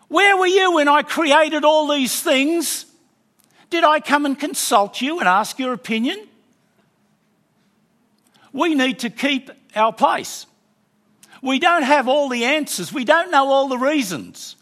Where 0.10 0.36
were 0.36 0.48
you 0.48 0.74
when 0.74 0.90
I 0.90 1.04
created 1.04 1.64
all 1.64 1.88
these 1.88 2.22
things? 2.22 2.86
Did 3.70 3.86
I 3.86 4.02
come 4.02 4.26
and 4.26 4.38
consult 4.38 5.00
you 5.00 5.20
and 5.20 5.28
ask 5.28 5.58
your 5.58 5.72
opinion? 5.72 6.28
We 8.52 8.76
need 8.76 9.00
to 9.00 9.10
keep 9.10 9.50
our 9.74 9.94
place. 9.94 10.46
We 11.42 11.60
don't 11.60 11.84
have 11.84 12.08
all 12.08 12.30
the 12.30 12.46
answers, 12.46 12.94
we 12.94 13.06
don't 13.06 13.32
know 13.32 13.48
all 13.50 13.68
the 13.68 13.78
reasons. 13.78 14.56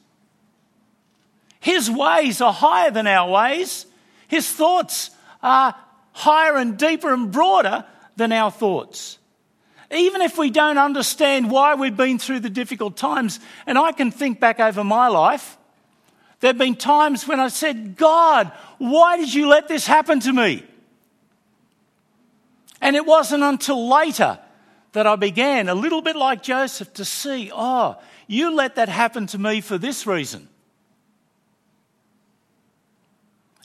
His 1.59 1.91
ways 1.91 2.39
are 2.39 2.53
higher 2.53 2.91
than 2.91 3.07
our 3.07 3.29
ways, 3.29 3.85
His 4.27 4.49
thoughts 4.49 5.11
are 5.43 5.75
higher 6.13 6.55
and 6.55 6.77
deeper 6.77 7.13
and 7.13 7.31
broader 7.31 7.85
than 8.15 8.31
our 8.31 8.51
thoughts. 8.51 9.17
Even 9.91 10.21
if 10.21 10.37
we 10.37 10.51
don't 10.51 10.77
understand 10.77 11.49
why 11.49 11.75
we've 11.75 11.97
been 11.97 12.19
through 12.19 12.41
the 12.41 12.49
difficult 12.49 12.95
times, 12.95 13.39
and 13.65 13.77
I 13.77 13.91
can 13.91 14.11
think 14.11 14.39
back 14.39 14.59
over 14.59 14.83
my 14.83 15.07
life, 15.07 15.57
there 16.39 16.49
have 16.49 16.57
been 16.57 16.75
times 16.75 17.27
when 17.27 17.39
I 17.39 17.47
said, 17.47 17.97
God, 17.97 18.51
why 18.77 19.17
did 19.17 19.33
you 19.33 19.47
let 19.47 19.67
this 19.67 19.87
happen 19.87 20.19
to 20.21 20.31
me? 20.31 20.63
And 22.81 22.95
it 22.95 23.05
wasn't 23.05 23.43
until 23.43 23.89
later 23.89 24.39
that 24.93 25.05
I 25.05 25.15
began, 25.15 25.69
a 25.69 25.75
little 25.75 26.01
bit 26.01 26.15
like 26.15 26.41
Joseph, 26.41 26.93
to 26.93 27.05
see, 27.05 27.51
oh, 27.53 27.97
you 28.27 28.53
let 28.53 28.75
that 28.75 28.89
happen 28.89 29.27
to 29.27 29.37
me 29.37 29.61
for 29.61 29.77
this 29.77 30.07
reason. 30.07 30.47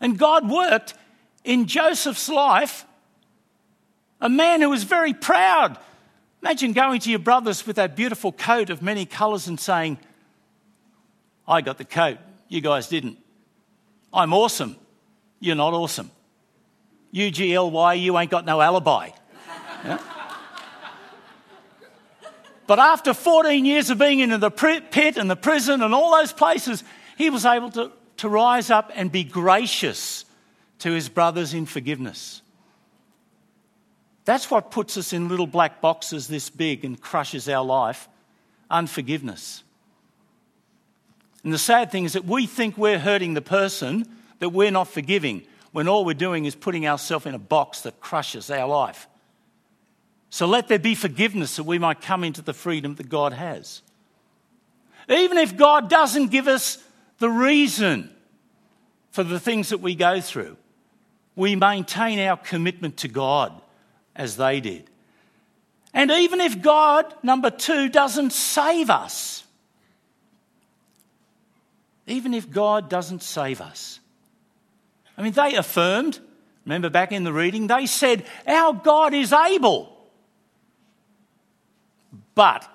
And 0.01 0.19
God 0.19 0.49
worked 0.51 0.95
in 1.45 1.67
Joseph's 1.67 2.29
life, 2.29 2.85
a 4.21 4.29
man 4.29 4.61
who 4.61 4.69
was 4.69 4.85
very 4.85 5.15
proud. 5.15 5.79
Imagine 6.43 6.73
going 6.73 7.01
to 7.01 7.11
your 7.11 7.19
brothers 7.19 7.67
with 7.67 7.77
that 7.77 7.97
beautiful 7.97 8.33
coat 8.33 8.69
of 8.69 8.83
many 8.83 9.07
colours 9.07 9.49
and 9.49 9.59
saying, 9.59 9.99
I 11.49 11.63
got 11.63 11.79
the 11.79 11.85
coat, 11.85 12.19
you 12.49 12.61
guys 12.61 12.89
didn't. 12.89 13.19
I'm 14.13 14.33
awesome, 14.33 14.77
you're 15.41 15.57
not 15.57 15.73
awesome. 15.73 16.11
UGLY, 17.15 18.01
you 18.01 18.19
ain't 18.19 18.31
got 18.31 18.45
no 18.45 18.61
alibi. 18.61 19.11
Yeah? 19.85 19.99
But 22.67 22.79
after 22.79 23.13
14 23.13 23.65
years 23.65 23.91
of 23.91 23.99
being 23.99 24.21
in 24.21 24.31
the 24.41 24.51
pit 24.51 25.17
and 25.17 25.31
the 25.31 25.37
prison 25.37 25.83
and 25.83 25.95
all 25.95 26.17
those 26.17 26.33
places, 26.33 26.83
he 27.17 27.31
was 27.31 27.45
able 27.45 27.71
to, 27.73 27.93
to 28.19 28.29
rise 28.29 28.71
up 28.71 28.91
and 28.95 29.13
be 29.13 29.25
gracious 29.25 30.25
to 30.81 30.93
his 30.93 31.09
brothers 31.09 31.53
in 31.55 31.67
forgiveness. 31.67 32.43
That's 34.25 34.51
what 34.51 34.71
puts 34.71 34.97
us 34.97 35.13
in 35.13 35.29
little 35.29 35.47
black 35.47 35.81
boxes 35.81 36.29
this 36.29 36.49
big 36.49 36.85
and 36.85 37.01
crushes 37.01 37.49
our 37.49 37.65
life 37.65 38.09
unforgiveness. 38.71 39.63
And 41.45 41.53
the 41.53 41.59
sad 41.59 41.93
thing 41.93 42.05
is 42.05 42.15
that 42.15 42.25
we 42.25 42.47
think 42.47 42.79
we're 42.79 42.99
hurting 42.99 43.35
the 43.35 43.43
person 43.43 44.07
that 44.39 44.49
we're 44.49 44.71
not 44.71 44.89
forgiving 44.89 45.43
when 45.73 45.89
all 45.89 46.05
we're 46.05 46.15
doing 46.15 46.47
is 46.47 46.55
putting 46.55 46.87
ourselves 46.87 47.27
in 47.27 47.35
a 47.35 47.39
box 47.39 47.83
that 47.83 48.01
crushes 48.01 48.51
our 48.51 48.67
life. 48.67 49.07
So 50.35 50.47
let 50.47 50.67
there 50.67 50.81
be 50.81 50.97
forgiveness 50.97 51.55
that 51.55 51.63
we 51.63 51.79
might 51.79 52.01
come 52.01 52.25
into 52.25 52.43
the 52.43 52.53
freedom 52.53 52.97
that 52.97 53.09
God 53.09 53.33
has. 53.33 53.83
Even 55.09 55.39
if 55.39 55.57
God 55.57 55.89
doesn't 55.89 56.33
give 56.33 56.49
us 56.49 56.83
the 57.21 57.31
reason 57.31 58.11
for 59.13 59.23
the 59.23 59.39
things 59.39 59.69
that 59.69 59.79
we 59.79 59.95
go 59.95 60.21
through, 60.21 60.57
we 61.37 61.55
maintain 61.55 62.19
our 62.19 62.37
commitment 62.37 62.97
to 62.97 63.07
God 63.07 63.53
as 64.17 64.37
they 64.37 64.59
did. 64.59 64.91
And 65.93 66.11
even 66.11 66.41
if 66.41 66.61
God, 66.61 67.15
number 67.23 67.51
two, 67.51 67.89
doesn't 67.89 68.33
save 68.33 68.91
us, 68.91 69.45
even 72.09 72.35
if 72.35 72.51
God 72.51 72.91
doesn't 72.91 73.23
save 73.23 73.61
us, 73.61 74.01
I 75.17 75.23
mean, 75.23 75.33
they 75.33 75.55
affirmed, 75.55 76.19
remember 76.65 76.91
back 76.91 77.13
in 77.13 77.23
the 77.23 77.33
reading, 77.33 77.69
they 77.69 77.87
said, 77.87 78.27
Our 78.49 78.73
God 78.73 79.15
is 79.15 79.33
able. 79.33 79.94
But 82.35 82.69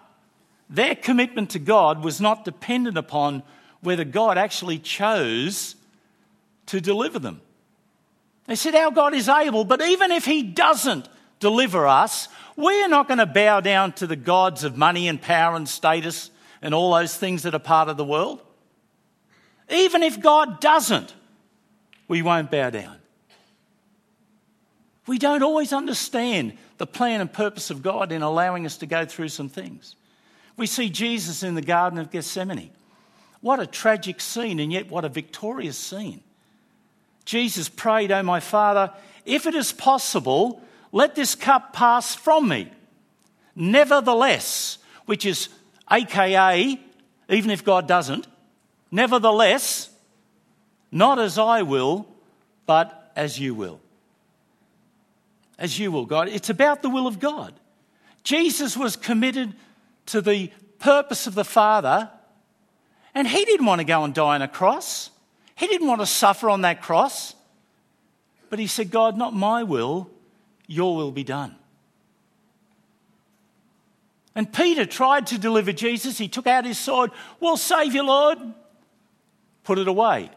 their 0.69 0.95
commitment 0.95 1.51
to 1.51 1.59
God 1.59 2.03
was 2.03 2.21
not 2.21 2.45
dependent 2.45 2.97
upon 2.97 3.43
whether 3.81 4.03
God 4.03 4.37
actually 4.37 4.79
chose 4.79 5.75
to 6.67 6.79
deliver 6.79 7.19
them. 7.19 7.41
They 8.45 8.55
said, 8.55 8.75
Our 8.75 8.91
God 8.91 9.13
is 9.13 9.29
able, 9.29 9.63
but 9.63 9.81
even 9.81 10.11
if 10.11 10.25
He 10.25 10.43
doesn't 10.43 11.07
deliver 11.39 11.87
us, 11.87 12.27
we 12.55 12.83
are 12.83 12.89
not 12.89 13.07
going 13.07 13.19
to 13.19 13.25
bow 13.25 13.61
down 13.61 13.93
to 13.93 14.07
the 14.07 14.15
gods 14.15 14.63
of 14.63 14.77
money 14.77 15.07
and 15.07 15.21
power 15.21 15.55
and 15.55 15.67
status 15.67 16.29
and 16.61 16.73
all 16.73 16.93
those 16.93 17.15
things 17.15 17.43
that 17.43 17.55
are 17.55 17.59
part 17.59 17.89
of 17.89 17.97
the 17.97 18.03
world. 18.03 18.41
Even 19.69 20.03
if 20.03 20.19
God 20.19 20.59
doesn't, 20.59 21.13
we 22.07 22.21
won't 22.21 22.51
bow 22.51 22.69
down. 22.69 22.97
We 25.09 25.17
don't 25.17 25.41
always 25.41 25.73
understand 25.73 26.55
the 26.77 26.85
plan 26.85 27.19
and 27.19 27.33
purpose 27.33 27.71
of 27.71 27.81
God 27.81 28.11
in 28.11 28.21
allowing 28.21 28.67
us 28.67 28.77
to 28.77 28.85
go 28.85 29.05
through 29.05 29.29
some 29.29 29.49
things. 29.49 29.95
We 30.55 30.67
see 30.67 30.87
Jesus 30.87 31.41
in 31.41 31.55
the 31.55 31.63
Garden 31.63 31.97
of 31.97 32.11
Gethsemane. 32.11 32.69
What 33.41 33.59
a 33.59 33.65
tragic 33.65 34.21
scene, 34.21 34.59
and 34.59 34.71
yet 34.71 34.91
what 34.91 35.05
a 35.05 35.09
victorious 35.09 35.79
scene. 35.79 36.21
Jesus 37.25 37.69
prayed, 37.69 38.11
Oh, 38.11 38.21
my 38.21 38.39
Father, 38.39 38.93
if 39.25 39.47
it 39.47 39.55
is 39.55 39.71
possible, 39.71 40.61
let 40.91 41.15
this 41.15 41.33
cup 41.33 41.73
pass 41.73 42.13
from 42.13 42.47
me. 42.47 42.71
Nevertheless, 43.55 44.77
which 45.07 45.25
is 45.25 45.49
AKA, 45.91 46.79
even 47.29 47.49
if 47.49 47.65
God 47.65 47.87
doesn't, 47.87 48.27
nevertheless, 48.91 49.89
not 50.91 51.17
as 51.17 51.39
I 51.39 51.63
will, 51.63 52.07
but 52.67 53.11
as 53.15 53.39
you 53.39 53.55
will. 53.55 53.79
As 55.59 55.77
you 55.77 55.91
will, 55.91 56.05
God. 56.05 56.29
It's 56.29 56.49
about 56.49 56.81
the 56.81 56.89
will 56.89 57.05
of 57.05 57.19
God. 57.19 57.53
Jesus 58.23 58.77
was 58.77 58.95
committed 58.95 59.53
to 60.07 60.21
the 60.21 60.51
purpose 60.79 61.27
of 61.27 61.35
the 61.35 61.43
Father, 61.43 62.09
and 63.13 63.27
he 63.27 63.43
didn't 63.43 63.65
want 63.65 63.79
to 63.79 63.85
go 63.85 64.03
and 64.05 64.13
die 64.13 64.35
on 64.35 64.41
a 64.41 64.47
cross. 64.47 65.11
He 65.55 65.67
didn't 65.67 65.87
want 65.87 65.99
to 65.99 66.07
suffer 66.07 66.49
on 66.49 66.61
that 66.61 66.81
cross. 66.81 67.35
But 68.49 68.59
he 68.59 68.67
said, 68.67 68.89
God, 68.89 69.17
not 69.17 69.35
my 69.35 69.63
will, 69.63 70.09
your 70.65 70.95
will 70.95 71.11
be 71.11 71.23
done. 71.23 71.55
And 74.33 74.51
Peter 74.51 74.85
tried 74.85 75.27
to 75.27 75.37
deliver 75.37 75.73
Jesus. 75.73 76.17
He 76.17 76.29
took 76.29 76.47
out 76.47 76.63
his 76.63 76.79
sword. 76.79 77.11
We'll 77.41 77.57
save 77.57 77.93
you, 77.93 78.03
Lord. 78.03 78.37
Put 79.65 79.77
it 79.77 79.87
away. 79.87 80.31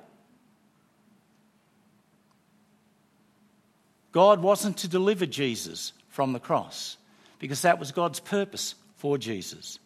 God 4.12 4.42
wasn't 4.42 4.76
to 4.78 4.88
deliver 4.88 5.26
Jesus 5.26 5.92
from 6.08 6.32
the 6.32 6.40
cross 6.40 6.96
because 7.38 7.62
that 7.62 7.78
was 7.78 7.90
God's 7.92 8.20
purpose 8.20 8.74
for 8.96 9.18
Jesus. 9.18 9.78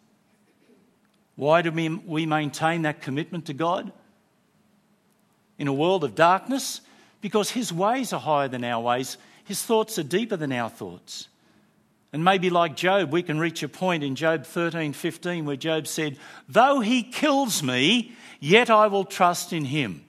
Why 1.35 1.61
do 1.61 1.71
we 1.71 2.25
maintain 2.25 2.83
that 2.83 3.01
commitment 3.01 3.45
to 3.45 3.53
God? 3.53 3.91
In 5.57 5.67
a 5.67 5.73
world 5.73 6.03
of 6.03 6.13
darkness, 6.13 6.81
because 7.21 7.49
His 7.51 7.71
ways 7.71 8.13
are 8.13 8.19
higher 8.19 8.47
than 8.47 8.63
our 8.63 8.81
ways, 8.81 9.17
His 9.43 9.61
thoughts 9.61 9.97
are 9.97 10.03
deeper 10.03 10.35
than 10.35 10.51
our 10.51 10.69
thoughts. 10.69 11.29
And 12.13 12.23
maybe 12.23 12.49
like 12.49 12.75
Job, 12.75 13.11
we 13.11 13.21
can 13.21 13.39
reach 13.39 13.63
a 13.63 13.69
point 13.69 14.03
in 14.03 14.15
Job 14.15 14.45
13 14.45 14.93
15 14.93 15.45
where 15.45 15.55
Job 15.55 15.87
said, 15.87 16.17
Though 16.47 16.79
he 16.79 17.03
kills 17.03 17.61
me, 17.61 18.13
yet 18.39 18.69
I 18.69 18.87
will 18.87 19.05
trust 19.05 19.53
in 19.53 19.65
him. 19.65 20.03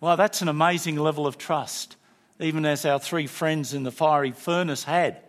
Well, 0.00 0.16
that's 0.16 0.42
an 0.42 0.48
amazing 0.48 0.96
level 0.96 1.26
of 1.26 1.38
trust, 1.38 1.96
even 2.40 2.64
as 2.64 2.84
our 2.84 2.98
three 2.98 3.26
friends 3.26 3.74
in 3.74 3.82
the 3.82 3.92
fiery 3.92 4.32
furnace 4.32 4.84
had. 4.84 5.20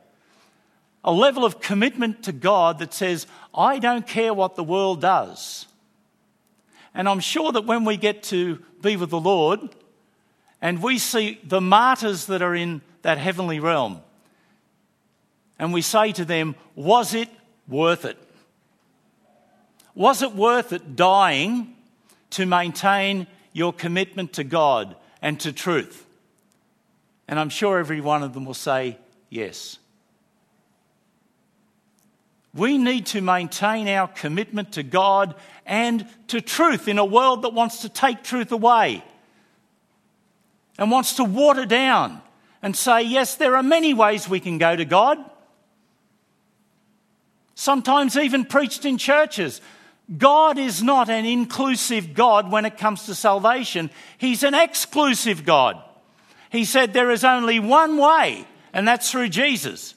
A 1.04 1.12
level 1.12 1.44
of 1.44 1.60
commitment 1.60 2.24
to 2.24 2.32
God 2.32 2.80
that 2.80 2.94
says, 2.94 3.28
I 3.54 3.80
don't 3.80 4.08
care 4.08 4.34
what 4.34 4.56
the 4.56 4.64
world 4.64 5.02
does. 5.02 5.68
And 6.94 7.10
I'm 7.10 7.20
sure 7.20 7.52
that 7.52 7.66
when 7.66 7.86
we 7.86 7.98
get 7.98 8.24
to 8.24 8.60
be 8.82 8.96
with 8.96 9.10
the 9.10 9.20
Lord 9.20 9.60
and 10.62 10.82
we 10.82 10.98
see 10.98 11.40
the 11.44 11.62
martyrs 11.62 12.28
that 12.28 12.42
are 12.42 12.56
in 12.56 12.82
that 13.02 13.18
heavenly 13.18 13.60
realm, 13.60 14.02
and 15.58 15.74
we 15.74 15.82
say 15.82 16.12
to 16.14 16.26
them, 16.26 16.56
Was 16.76 17.14
it 17.14 17.30
worth 17.68 18.06
it? 18.06 18.18
Was 19.96 20.22
it 20.22 20.34
worth 20.34 20.72
it 20.72 20.96
dying 20.96 21.76
to 22.32 22.46
maintain 22.46 23.28
your 23.54 23.74
commitment 23.74 24.34
to 24.34 24.44
God 24.44 24.96
and 25.22 25.40
to 25.42 25.52
truth? 25.52 26.06
And 27.32 27.40
I'm 27.40 27.50
sure 27.50 27.80
every 27.80 28.02
one 28.02 28.22
of 28.22 28.36
them 28.36 28.46
will 28.46 28.54
say, 28.54 29.00
Yes. 29.30 29.80
We 32.54 32.78
need 32.78 33.08
to 33.08 33.22
maintain 33.22 33.88
our 33.88 34.10
commitment 34.10 34.74
to 34.74 34.84
God 34.84 35.36
and 35.66 36.06
to 36.28 36.42
truth 36.42 36.88
in 36.90 37.00
a 37.00 37.06
world 37.06 37.44
that 37.44 37.54
wants 37.54 37.82
to 37.84 37.90
take 37.90 38.24
truth 38.24 38.52
away 38.52 39.04
and 40.78 40.92
wants 40.92 41.14
to 41.16 41.24
water 41.24 41.66
down 41.66 42.22
and 42.62 42.76
say, 42.76 43.04
yes, 43.04 43.36
there 43.36 43.56
are 43.56 43.64
many 43.64 43.94
ways 43.94 44.28
we 44.28 44.42
can 44.42 44.58
go 44.58 44.76
to 44.76 44.84
God 44.84 45.18
sometimes 47.62 48.18
even 48.18 48.44
preached 48.44 48.86
in 48.86 48.98
churches. 48.98 49.62
God 50.18 50.58
is 50.58 50.82
not 50.82 51.10
an 51.10 51.26
inclusive 51.26 52.14
God 52.14 52.52
when 52.52 52.66
it 52.66 52.78
comes 52.78 53.06
to 53.06 53.16
salvation, 53.16 53.92
He's 54.18 54.44
an 54.44 54.56
exclusive 54.56 55.46
God. 55.46 55.82
He 56.52 56.66
said 56.66 56.94
there 56.94 57.12
is 57.12 57.24
only 57.24 57.60
one 57.60 57.98
way, 57.98 58.46
and 58.74 58.88
that's 58.88 59.10
through 59.10 59.30
Jesus. 59.30 59.96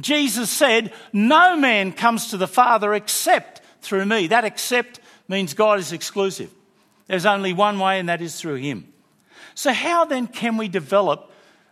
Jesus 0.00 0.50
said, 0.50 0.92
No 1.12 1.56
man 1.56 1.92
comes 1.92 2.30
to 2.30 2.36
the 2.36 2.48
Father 2.48 2.94
except 2.94 3.60
through 3.82 4.06
me. 4.06 4.28
That 4.28 4.44
except 4.44 5.00
means 5.28 5.54
God 5.54 5.78
is 5.78 5.92
exclusive. 5.92 6.50
There's 7.06 7.26
only 7.26 7.52
one 7.52 7.78
way, 7.78 7.98
and 7.98 8.08
that 8.08 8.22
is 8.22 8.40
through 8.40 8.56
Him. 8.56 8.92
So, 9.54 9.72
how 9.72 10.04
then 10.04 10.26
can 10.26 10.56
we 10.56 10.68
develop 10.68 11.30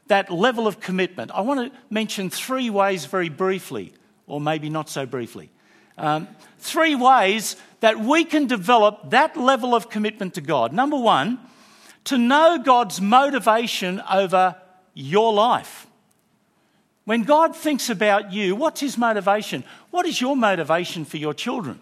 that 0.09 0.31
level 0.31 0.67
of 0.67 0.81
commitment? 0.81 1.31
I 1.31 1.41
want 1.41 1.73
to 1.73 1.79
mention 1.91 2.29
three 2.29 2.71
ways 2.71 3.07
very 3.07 3.29
briefly 3.29 3.93
or 4.29 4.41
maybe 4.41 4.69
not 4.71 4.89
so 4.89 5.07
briefly. 5.07 5.51
Um, 5.97 6.29
three 6.59 6.95
ways 6.95 7.57
that 7.81 7.99
we 7.99 8.25
can 8.25 8.47
develop 8.47 9.11
that 9.11 9.37
level 9.37 9.75
of 9.75 9.91
commitment 9.91 10.35
to 10.35 10.41
God. 10.41 10.73
Number 10.73 10.97
one, 10.97 11.39
to 12.09 12.19
know 12.19 12.59
God's 12.59 13.01
motivation 13.01 14.03
over 14.11 14.57
your 14.95 15.33
life. 15.33 15.87
When 17.05 17.23
God 17.23 17.57
thinks 17.57 17.89
about 17.89 18.33
you, 18.33 18.55
what's 18.55 18.81
his 18.81 18.99
motivation? 18.99 19.65
What 19.91 20.07
is 20.07 20.21
your 20.21 20.37
motivation 20.37 21.05
for 21.05 21.17
your 21.17 21.33
children? 21.33 21.81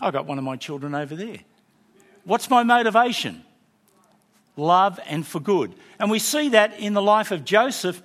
I've 0.00 0.12
got 0.12 0.26
one 0.26 0.38
of 0.38 0.44
my 0.44 0.56
children 0.56 0.94
over 0.94 1.14
there. 1.14 1.38
What's 2.24 2.48
my 2.48 2.62
motivation? 2.62 3.44
Love 4.56 5.00
and 5.06 5.26
for 5.26 5.40
good. 5.40 5.74
And 5.98 6.10
we 6.10 6.18
see 6.18 6.50
that 6.50 6.78
in 6.78 6.94
the 6.94 7.02
life 7.02 7.30
of 7.30 7.44
Joseph 7.44 8.02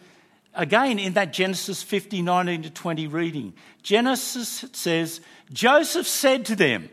again 0.53 0.99
in 0.99 1.13
that 1.13 1.31
Genesis 1.31 1.83
50, 1.83 2.21
19 2.21 2.63
to 2.63 2.69
20 2.69 3.07
reading. 3.07 3.53
Genesis 3.81 4.65
says, 4.73 5.21
Joseph 5.51 6.07
said 6.07 6.45
to 6.47 6.55
them, 6.55 6.89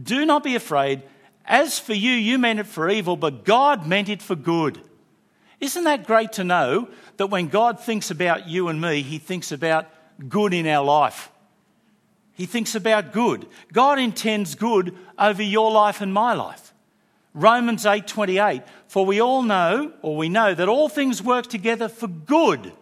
Do 0.00 0.26
not 0.26 0.42
be 0.42 0.56
afraid. 0.56 1.02
As 1.50 1.80
for 1.80 1.94
you, 1.94 2.12
you 2.12 2.38
meant 2.38 2.60
it 2.60 2.66
for 2.68 2.88
evil, 2.88 3.16
but 3.16 3.44
God 3.44 3.84
meant 3.84 4.08
it 4.08 4.22
for 4.22 4.36
good. 4.36 4.80
Isn't 5.58 5.82
that 5.82 6.06
great 6.06 6.30
to 6.34 6.44
know 6.44 6.88
that 7.16 7.26
when 7.26 7.48
God 7.48 7.80
thinks 7.80 8.08
about 8.12 8.46
you 8.46 8.68
and 8.68 8.80
me, 8.80 9.02
he 9.02 9.18
thinks 9.18 9.50
about 9.50 9.88
good 10.28 10.54
in 10.54 10.64
our 10.68 10.84
life? 10.84 11.28
He 12.34 12.46
thinks 12.46 12.76
about 12.76 13.12
good. 13.12 13.48
God 13.72 13.98
intends 13.98 14.54
good 14.54 14.96
over 15.18 15.42
your 15.42 15.72
life 15.72 16.00
and 16.00 16.14
my 16.14 16.34
life. 16.34 16.72
Romans 17.34 17.84
8:28 17.84 18.62
For 18.86 19.04
we 19.04 19.20
all 19.20 19.42
know 19.42 19.92
or 20.02 20.16
we 20.16 20.28
know 20.28 20.54
that 20.54 20.68
all 20.68 20.88
things 20.88 21.20
work 21.20 21.48
together 21.48 21.88
for 21.88 22.06
good. 22.06 22.72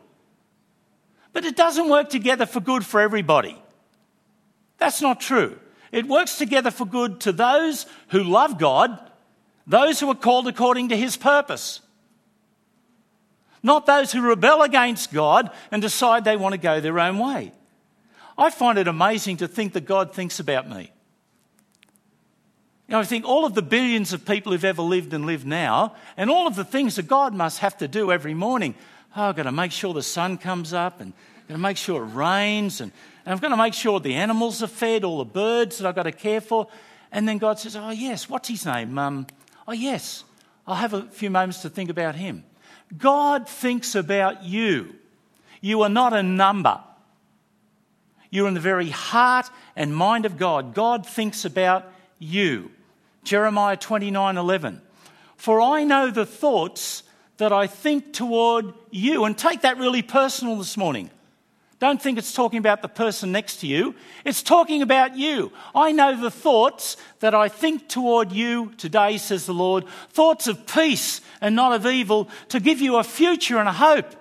But 1.32 1.46
it 1.46 1.56
doesn't 1.56 1.88
work 1.88 2.10
together 2.10 2.44
for 2.44 2.60
good 2.60 2.84
for 2.84 3.00
everybody. 3.00 3.56
That's 4.76 5.00
not 5.00 5.20
true. 5.20 5.58
It 5.92 6.06
works 6.06 6.36
together 6.36 6.70
for 6.70 6.84
good 6.84 7.20
to 7.20 7.32
those 7.32 7.86
who 8.08 8.22
love 8.22 8.58
God, 8.58 8.98
those 9.66 10.00
who 10.00 10.10
are 10.10 10.14
called 10.14 10.48
according 10.48 10.90
to 10.90 10.96
his 10.96 11.16
purpose. 11.16 11.80
Not 13.62 13.86
those 13.86 14.12
who 14.12 14.22
rebel 14.22 14.62
against 14.62 15.12
God 15.12 15.50
and 15.70 15.82
decide 15.82 16.24
they 16.24 16.36
want 16.36 16.52
to 16.52 16.58
go 16.58 16.80
their 16.80 17.00
own 17.00 17.18
way. 17.18 17.52
I 18.36 18.50
find 18.50 18.78
it 18.78 18.86
amazing 18.86 19.38
to 19.38 19.48
think 19.48 19.72
that 19.72 19.84
God 19.84 20.14
thinks 20.14 20.38
about 20.38 20.68
me. 20.68 20.92
You 22.86 22.92
know, 22.92 23.00
I 23.00 23.04
think 23.04 23.26
all 23.26 23.44
of 23.44 23.54
the 23.54 23.62
billions 23.62 24.12
of 24.12 24.24
people 24.24 24.52
who've 24.52 24.64
ever 24.64 24.80
lived 24.80 25.12
and 25.12 25.26
live 25.26 25.44
now, 25.44 25.94
and 26.16 26.30
all 26.30 26.46
of 26.46 26.56
the 26.56 26.64
things 26.64 26.96
that 26.96 27.06
God 27.06 27.34
must 27.34 27.58
have 27.58 27.76
to 27.78 27.88
do 27.88 28.10
every 28.10 28.32
morning. 28.32 28.74
Oh, 29.14 29.24
I've 29.24 29.36
got 29.36 29.42
to 29.42 29.52
make 29.52 29.72
sure 29.72 29.92
the 29.92 30.02
sun 30.02 30.38
comes 30.38 30.72
up, 30.72 31.00
and 31.00 31.12
Got 31.48 31.54
to 31.54 31.58
make 31.58 31.78
sure 31.78 32.02
it 32.02 32.08
rains, 32.08 32.82
and, 32.82 32.92
and 33.24 33.32
I've 33.32 33.40
got 33.40 33.48
to 33.48 33.56
make 33.56 33.72
sure 33.72 34.00
the 34.00 34.14
animals 34.14 34.62
are 34.62 34.66
fed, 34.66 35.02
all 35.02 35.18
the 35.18 35.24
birds 35.24 35.78
that 35.78 35.88
I've 35.88 35.94
got 35.94 36.02
to 36.02 36.12
care 36.12 36.42
for. 36.42 36.68
And 37.10 37.26
then 37.26 37.38
God 37.38 37.58
says, 37.58 37.74
Oh, 37.74 37.90
yes, 37.90 38.28
what's 38.28 38.48
his 38.48 38.66
name? 38.66 38.98
Um, 38.98 39.26
oh, 39.66 39.72
yes, 39.72 40.24
I'll 40.66 40.74
have 40.74 40.92
a 40.92 41.02
few 41.04 41.30
moments 41.30 41.62
to 41.62 41.70
think 41.70 41.88
about 41.88 42.16
him. 42.16 42.44
God 42.96 43.48
thinks 43.48 43.94
about 43.94 44.44
you. 44.44 44.94
You 45.62 45.82
are 45.82 45.88
not 45.88 46.12
a 46.12 46.22
number. 46.22 46.80
You're 48.30 48.48
in 48.48 48.54
the 48.54 48.60
very 48.60 48.90
heart 48.90 49.48
and 49.74 49.96
mind 49.96 50.26
of 50.26 50.36
God. 50.36 50.74
God 50.74 51.06
thinks 51.06 51.46
about 51.46 51.90
you. 52.18 52.70
Jeremiah 53.24 53.76
29 53.76 54.36
11. 54.36 54.82
For 55.36 55.62
I 55.62 55.84
know 55.84 56.10
the 56.10 56.26
thoughts 56.26 57.04
that 57.38 57.52
I 57.52 57.66
think 57.66 58.12
toward 58.12 58.74
you. 58.90 59.24
And 59.24 59.36
take 59.36 59.62
that 59.62 59.78
really 59.78 60.02
personal 60.02 60.56
this 60.56 60.76
morning. 60.76 61.10
Don't 61.80 62.02
think 62.02 62.18
it's 62.18 62.32
talking 62.32 62.58
about 62.58 62.82
the 62.82 62.88
person 62.88 63.30
next 63.30 63.58
to 63.60 63.68
you. 63.68 63.94
It's 64.24 64.42
talking 64.42 64.82
about 64.82 65.16
you. 65.16 65.52
I 65.74 65.92
know 65.92 66.20
the 66.20 66.30
thoughts 66.30 66.96
that 67.20 67.36
I 67.36 67.48
think 67.48 67.88
toward 67.88 68.32
you 68.32 68.72
today, 68.78 69.16
says 69.16 69.46
the 69.46 69.54
Lord. 69.54 69.86
Thoughts 70.10 70.48
of 70.48 70.66
peace 70.66 71.20
and 71.40 71.54
not 71.54 71.72
of 71.72 71.86
evil 71.86 72.28
to 72.48 72.58
give 72.58 72.80
you 72.80 72.96
a 72.96 73.04
future 73.04 73.58
and 73.58 73.68
a 73.68 73.72
hope. 73.72 74.12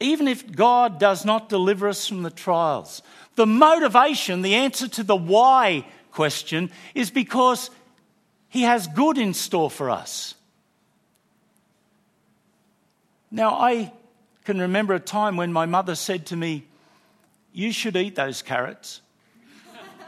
Even 0.00 0.26
if 0.26 0.50
God 0.50 0.98
does 0.98 1.24
not 1.24 1.48
deliver 1.48 1.86
us 1.86 2.08
from 2.08 2.24
the 2.24 2.30
trials, 2.30 3.02
the 3.36 3.46
motivation, 3.46 4.42
the 4.42 4.56
answer 4.56 4.88
to 4.88 5.04
the 5.04 5.14
why 5.14 5.86
question 6.10 6.72
is 6.92 7.08
because 7.08 7.70
He 8.48 8.62
has 8.62 8.88
good 8.88 9.16
in 9.16 9.32
store 9.32 9.70
for 9.70 9.90
us. 9.90 10.34
Now, 13.30 13.54
I 13.54 13.92
can 14.44 14.60
remember 14.60 14.94
a 14.94 15.00
time 15.00 15.36
when 15.36 15.52
my 15.52 15.66
mother 15.66 15.94
said 15.94 16.26
to 16.26 16.36
me, 16.36 16.66
You 17.52 17.72
should 17.72 17.96
eat 17.96 18.14
those 18.14 18.42
carrots. 18.42 19.00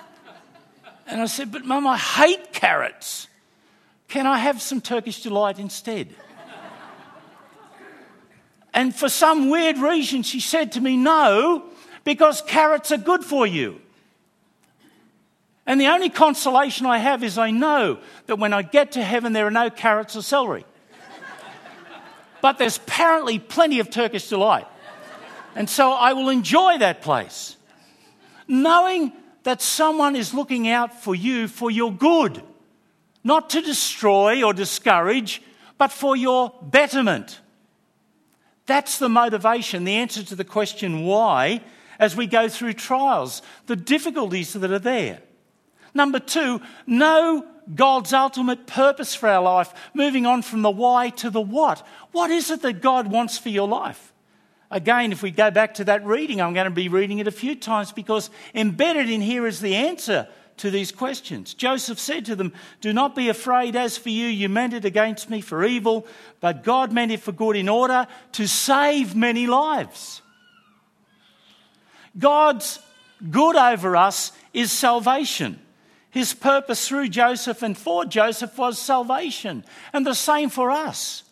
and 1.06 1.20
I 1.20 1.26
said, 1.26 1.52
But 1.52 1.64
mum, 1.64 1.86
I 1.86 1.96
hate 1.96 2.52
carrots. 2.52 3.28
Can 4.08 4.26
I 4.26 4.38
have 4.38 4.60
some 4.60 4.80
Turkish 4.80 5.22
delight 5.22 5.58
instead? 5.58 6.14
and 8.74 8.94
for 8.94 9.08
some 9.08 9.50
weird 9.50 9.78
reason, 9.78 10.22
she 10.22 10.40
said 10.40 10.72
to 10.72 10.80
me, 10.80 10.96
No, 10.96 11.64
because 12.04 12.42
carrots 12.42 12.92
are 12.92 12.98
good 12.98 13.24
for 13.24 13.46
you. 13.46 13.80
And 15.66 15.80
the 15.80 15.86
only 15.86 16.10
consolation 16.10 16.86
I 16.86 16.98
have 16.98 17.24
is 17.24 17.38
I 17.38 17.50
know 17.50 17.98
that 18.26 18.36
when 18.36 18.52
I 18.52 18.62
get 18.62 18.92
to 18.92 19.02
heaven, 19.02 19.32
there 19.32 19.46
are 19.46 19.50
no 19.50 19.70
carrots 19.70 20.14
or 20.14 20.22
celery. 20.22 20.66
But 22.44 22.58
there's 22.58 22.76
apparently 22.76 23.38
plenty 23.38 23.80
of 23.80 23.88
Turkish 23.88 24.28
delight. 24.28 24.66
And 25.56 25.70
so 25.70 25.92
I 25.92 26.12
will 26.12 26.28
enjoy 26.28 26.76
that 26.76 27.00
place, 27.00 27.56
knowing 28.46 29.14
that 29.44 29.62
someone 29.62 30.14
is 30.14 30.34
looking 30.34 30.68
out 30.68 31.02
for 31.02 31.14
you 31.14 31.48
for 31.48 31.70
your 31.70 31.90
good, 31.90 32.42
not 33.24 33.48
to 33.48 33.62
destroy 33.62 34.42
or 34.42 34.52
discourage, 34.52 35.40
but 35.78 35.90
for 35.90 36.16
your 36.16 36.52
betterment. 36.60 37.40
That's 38.66 38.98
the 38.98 39.08
motivation, 39.08 39.84
the 39.84 39.94
answer 39.94 40.22
to 40.24 40.36
the 40.36 40.44
question 40.44 41.04
why, 41.04 41.62
as 41.98 42.14
we 42.14 42.26
go 42.26 42.50
through 42.50 42.74
trials, 42.74 43.40
the 43.68 43.76
difficulties 43.76 44.52
that 44.52 44.70
are 44.70 44.78
there. 44.78 45.22
Number 45.94 46.18
two, 46.18 46.60
know 46.86 47.46
God's 47.72 48.12
ultimate 48.12 48.66
purpose 48.66 49.14
for 49.14 49.28
our 49.28 49.42
life, 49.42 49.72
moving 49.94 50.26
on 50.26 50.42
from 50.42 50.62
the 50.62 50.70
why 50.70 51.10
to 51.10 51.30
the 51.30 51.40
what. 51.40 51.86
What 52.12 52.30
is 52.30 52.50
it 52.50 52.62
that 52.62 52.82
God 52.82 53.10
wants 53.10 53.38
for 53.38 53.48
your 53.48 53.68
life? 53.68 54.12
Again, 54.70 55.12
if 55.12 55.22
we 55.22 55.30
go 55.30 55.50
back 55.50 55.74
to 55.74 55.84
that 55.84 56.04
reading, 56.04 56.40
I'm 56.40 56.54
going 56.54 56.64
to 56.64 56.70
be 56.70 56.88
reading 56.88 57.18
it 57.18 57.28
a 57.28 57.32
few 57.32 57.54
times 57.54 57.92
because 57.92 58.30
embedded 58.54 59.08
in 59.08 59.20
here 59.20 59.46
is 59.46 59.60
the 59.60 59.76
answer 59.76 60.26
to 60.58 60.70
these 60.70 60.92
questions. 60.92 61.54
Joseph 61.54 61.98
said 61.98 62.24
to 62.26 62.36
them, 62.36 62.52
Do 62.80 62.92
not 62.92 63.14
be 63.14 63.28
afraid. 63.28 63.76
As 63.76 63.96
for 63.96 64.08
you, 64.08 64.26
you 64.26 64.48
meant 64.48 64.74
it 64.74 64.84
against 64.84 65.30
me 65.30 65.40
for 65.40 65.64
evil, 65.64 66.06
but 66.40 66.62
God 66.62 66.92
meant 66.92 67.12
it 67.12 67.20
for 67.20 67.32
good 67.32 67.56
in 67.56 67.68
order 67.68 68.06
to 68.32 68.46
save 68.46 69.14
many 69.14 69.46
lives. 69.46 70.22
God's 72.18 72.78
good 73.30 73.56
over 73.56 73.96
us 73.96 74.32
is 74.52 74.70
salvation. 74.70 75.60
His 76.14 76.32
purpose 76.32 76.86
through 76.86 77.08
Joseph 77.08 77.64
and 77.64 77.76
for 77.76 78.04
Joseph 78.04 78.56
was 78.56 78.78
salvation, 78.78 79.64
and 79.92 80.06
the 80.06 80.14
same 80.14 80.48
for 80.48 80.70
us. 80.70 81.24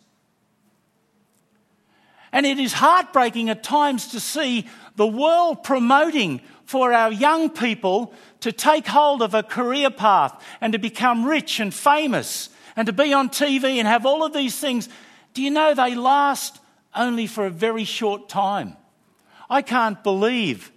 And 2.33 2.45
it 2.45 2.59
is 2.59 2.73
heartbreaking 2.73 3.49
at 3.49 3.63
times 3.63 4.09
to 4.09 4.19
see 4.19 4.67
the 4.97 5.07
world 5.07 5.63
promoting 5.63 6.41
for 6.65 6.93
our 6.93 7.13
young 7.13 7.49
people 7.49 8.13
to 8.41 8.51
take 8.51 8.89
hold 8.89 9.23
of 9.23 9.35
a 9.35 9.45
career 9.45 9.89
path 9.89 10.45
and 10.61 10.73
to 10.73 10.81
become 10.81 11.25
rich 11.25 11.61
and 11.61 11.73
famous 11.73 12.49
and 12.75 12.87
to 12.87 12.93
be 12.93 13.13
on 13.13 13.29
TV 13.29 13.77
and 13.77 13.87
have 13.87 14.05
all 14.05 14.25
of 14.25 14.33
these 14.33 14.59
things. 14.59 14.89
Do 15.33 15.43
you 15.43 15.53
know 15.53 15.75
they 15.75 15.95
last 15.95 16.59
only 16.93 17.29
for 17.29 17.47
a 17.47 17.51
very 17.51 17.85
short 17.85 18.29
time? 18.29 18.77
I 19.49 19.63
can't 19.63 20.03
believe 20.03 20.73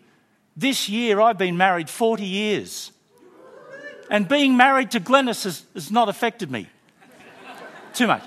this 0.56 0.90
year 0.90 1.20
I've 1.20 1.40
been 1.40 1.58
married 1.58 1.90
40 1.90 2.24
years. 2.24 2.92
And 4.10 4.28
being 4.28 4.56
married 4.58 4.92
to 4.92 5.00
Glennis 5.00 5.44
has, 5.44 5.64
has 5.74 5.92
not 5.92 6.10
affected 6.10 6.52
me 6.52 6.68
too 7.94 8.08
much. 8.08 8.24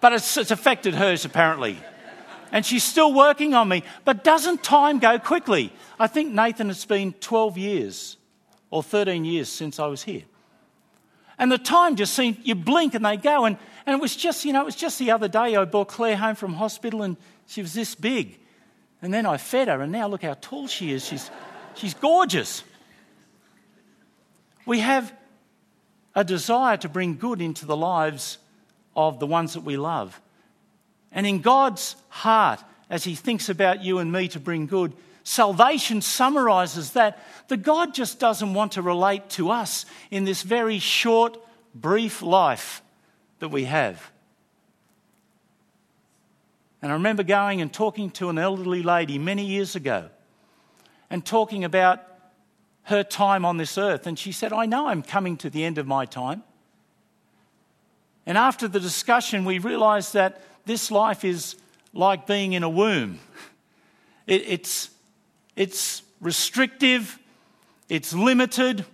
But 0.00 0.14
it's, 0.14 0.36
it's 0.36 0.50
affected 0.50 0.94
hers, 0.94 1.24
apparently. 1.24 1.78
And 2.52 2.66
she's 2.66 2.82
still 2.82 3.12
working 3.12 3.54
on 3.54 3.68
me. 3.68 3.84
But 4.04 4.24
doesn't 4.24 4.62
time 4.62 4.98
go 4.98 5.18
quickly? 5.18 5.72
I 5.98 6.06
think, 6.06 6.32
Nathan, 6.32 6.70
it's 6.70 6.86
been 6.86 7.12
12 7.14 7.58
years 7.58 8.16
or 8.70 8.82
13 8.82 9.24
years 9.24 9.48
since 9.48 9.78
I 9.78 9.86
was 9.86 10.02
here. 10.02 10.22
And 11.38 11.50
the 11.50 11.58
time 11.58 11.96
just 11.96 12.14
seemed, 12.14 12.38
you 12.42 12.54
blink 12.54 12.94
and 12.94 13.04
they 13.04 13.16
go. 13.16 13.44
And, 13.44 13.56
and 13.86 13.94
it 13.94 14.00
was 14.00 14.16
just, 14.16 14.44
you 14.44 14.52
know, 14.52 14.62
it 14.62 14.66
was 14.66 14.76
just 14.76 14.98
the 14.98 15.10
other 15.10 15.28
day 15.28 15.56
I 15.56 15.64
brought 15.64 15.88
Claire 15.88 16.16
home 16.16 16.34
from 16.34 16.54
hospital 16.54 17.02
and 17.02 17.16
she 17.46 17.62
was 17.62 17.72
this 17.72 17.94
big. 17.94 18.38
And 19.02 19.12
then 19.12 19.24
I 19.26 19.38
fed 19.38 19.68
her, 19.68 19.80
and 19.80 19.92
now 19.92 20.08
look 20.08 20.22
how 20.22 20.34
tall 20.40 20.68
she 20.68 20.92
is. 20.92 21.06
She's, 21.06 21.30
she's 21.74 21.94
gorgeous. 21.94 22.62
We 24.70 24.78
have 24.78 25.12
a 26.14 26.22
desire 26.22 26.76
to 26.76 26.88
bring 26.88 27.16
good 27.16 27.42
into 27.42 27.66
the 27.66 27.76
lives 27.76 28.38
of 28.94 29.18
the 29.18 29.26
ones 29.26 29.54
that 29.54 29.64
we 29.64 29.76
love. 29.76 30.20
And 31.10 31.26
in 31.26 31.40
God's 31.40 31.96
heart, 32.08 32.62
as 32.88 33.02
He 33.02 33.16
thinks 33.16 33.48
about 33.48 33.82
you 33.82 33.98
and 33.98 34.12
me 34.12 34.28
to 34.28 34.38
bring 34.38 34.68
good, 34.68 34.92
salvation 35.24 36.02
summarizes 36.02 36.92
that. 36.92 37.18
The 37.48 37.56
God 37.56 37.94
just 37.94 38.20
doesn't 38.20 38.54
want 38.54 38.70
to 38.72 38.82
relate 38.82 39.28
to 39.30 39.50
us 39.50 39.86
in 40.08 40.22
this 40.22 40.42
very 40.42 40.78
short, 40.78 41.36
brief 41.74 42.22
life 42.22 42.80
that 43.40 43.48
we 43.48 43.64
have. 43.64 44.12
And 46.80 46.92
I 46.92 46.94
remember 46.94 47.24
going 47.24 47.60
and 47.60 47.72
talking 47.72 48.12
to 48.12 48.28
an 48.28 48.38
elderly 48.38 48.84
lady 48.84 49.18
many 49.18 49.46
years 49.46 49.74
ago 49.74 50.10
and 51.10 51.26
talking 51.26 51.64
about 51.64 52.04
her 52.90 53.02
time 53.02 53.44
on 53.44 53.56
this 53.56 53.76
earth. 53.78 54.06
And 54.06 54.18
she 54.18 54.30
said, 54.30 54.52
I 54.52 54.66
know 54.66 54.86
I'm 54.88 55.02
coming 55.02 55.36
to 55.38 55.50
the 55.50 55.64
end 55.64 55.78
of 55.78 55.86
my 55.86 56.04
time. 56.04 56.42
And 58.26 58.38
after 58.38 58.68
the 58.68 58.78
discussion, 58.78 59.44
we 59.44 59.58
realized 59.58 60.14
that 60.14 60.42
this 60.66 60.90
life 60.90 61.24
is 61.24 61.56
like 61.92 62.26
being 62.26 62.52
in 62.52 62.62
a 62.62 62.68
womb. 62.68 63.18
It, 64.26 64.42
it's, 64.46 64.90
it's 65.56 66.02
restrictive, 66.20 67.18
it's 67.88 68.12
limited, 68.12 68.84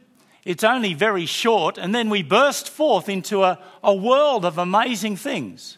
it's 0.44 0.64
only 0.64 0.94
very 0.94 1.26
short, 1.26 1.76
and 1.76 1.94
then 1.94 2.08
we 2.08 2.22
burst 2.22 2.70
forth 2.70 3.08
into 3.08 3.42
a, 3.42 3.58
a 3.82 3.94
world 3.94 4.44
of 4.44 4.58
amazing 4.58 5.16
things. 5.16 5.76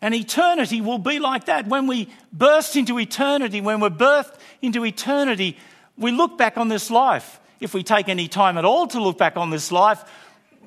And 0.00 0.14
eternity 0.14 0.80
will 0.80 0.98
be 0.98 1.18
like 1.18 1.46
that. 1.46 1.66
When 1.66 1.88
we 1.88 2.08
burst 2.32 2.76
into 2.76 3.00
eternity, 3.00 3.60
when 3.60 3.80
we're 3.80 3.90
birthed 3.90 4.36
into 4.62 4.84
eternity, 4.84 5.56
we 5.98 6.12
look 6.12 6.38
back 6.38 6.56
on 6.56 6.68
this 6.68 6.90
life, 6.90 7.40
if 7.60 7.74
we 7.74 7.82
take 7.82 8.08
any 8.08 8.28
time 8.28 8.56
at 8.56 8.64
all 8.64 8.86
to 8.88 9.02
look 9.02 9.18
back 9.18 9.36
on 9.36 9.50
this 9.50 9.72
life, 9.72 10.04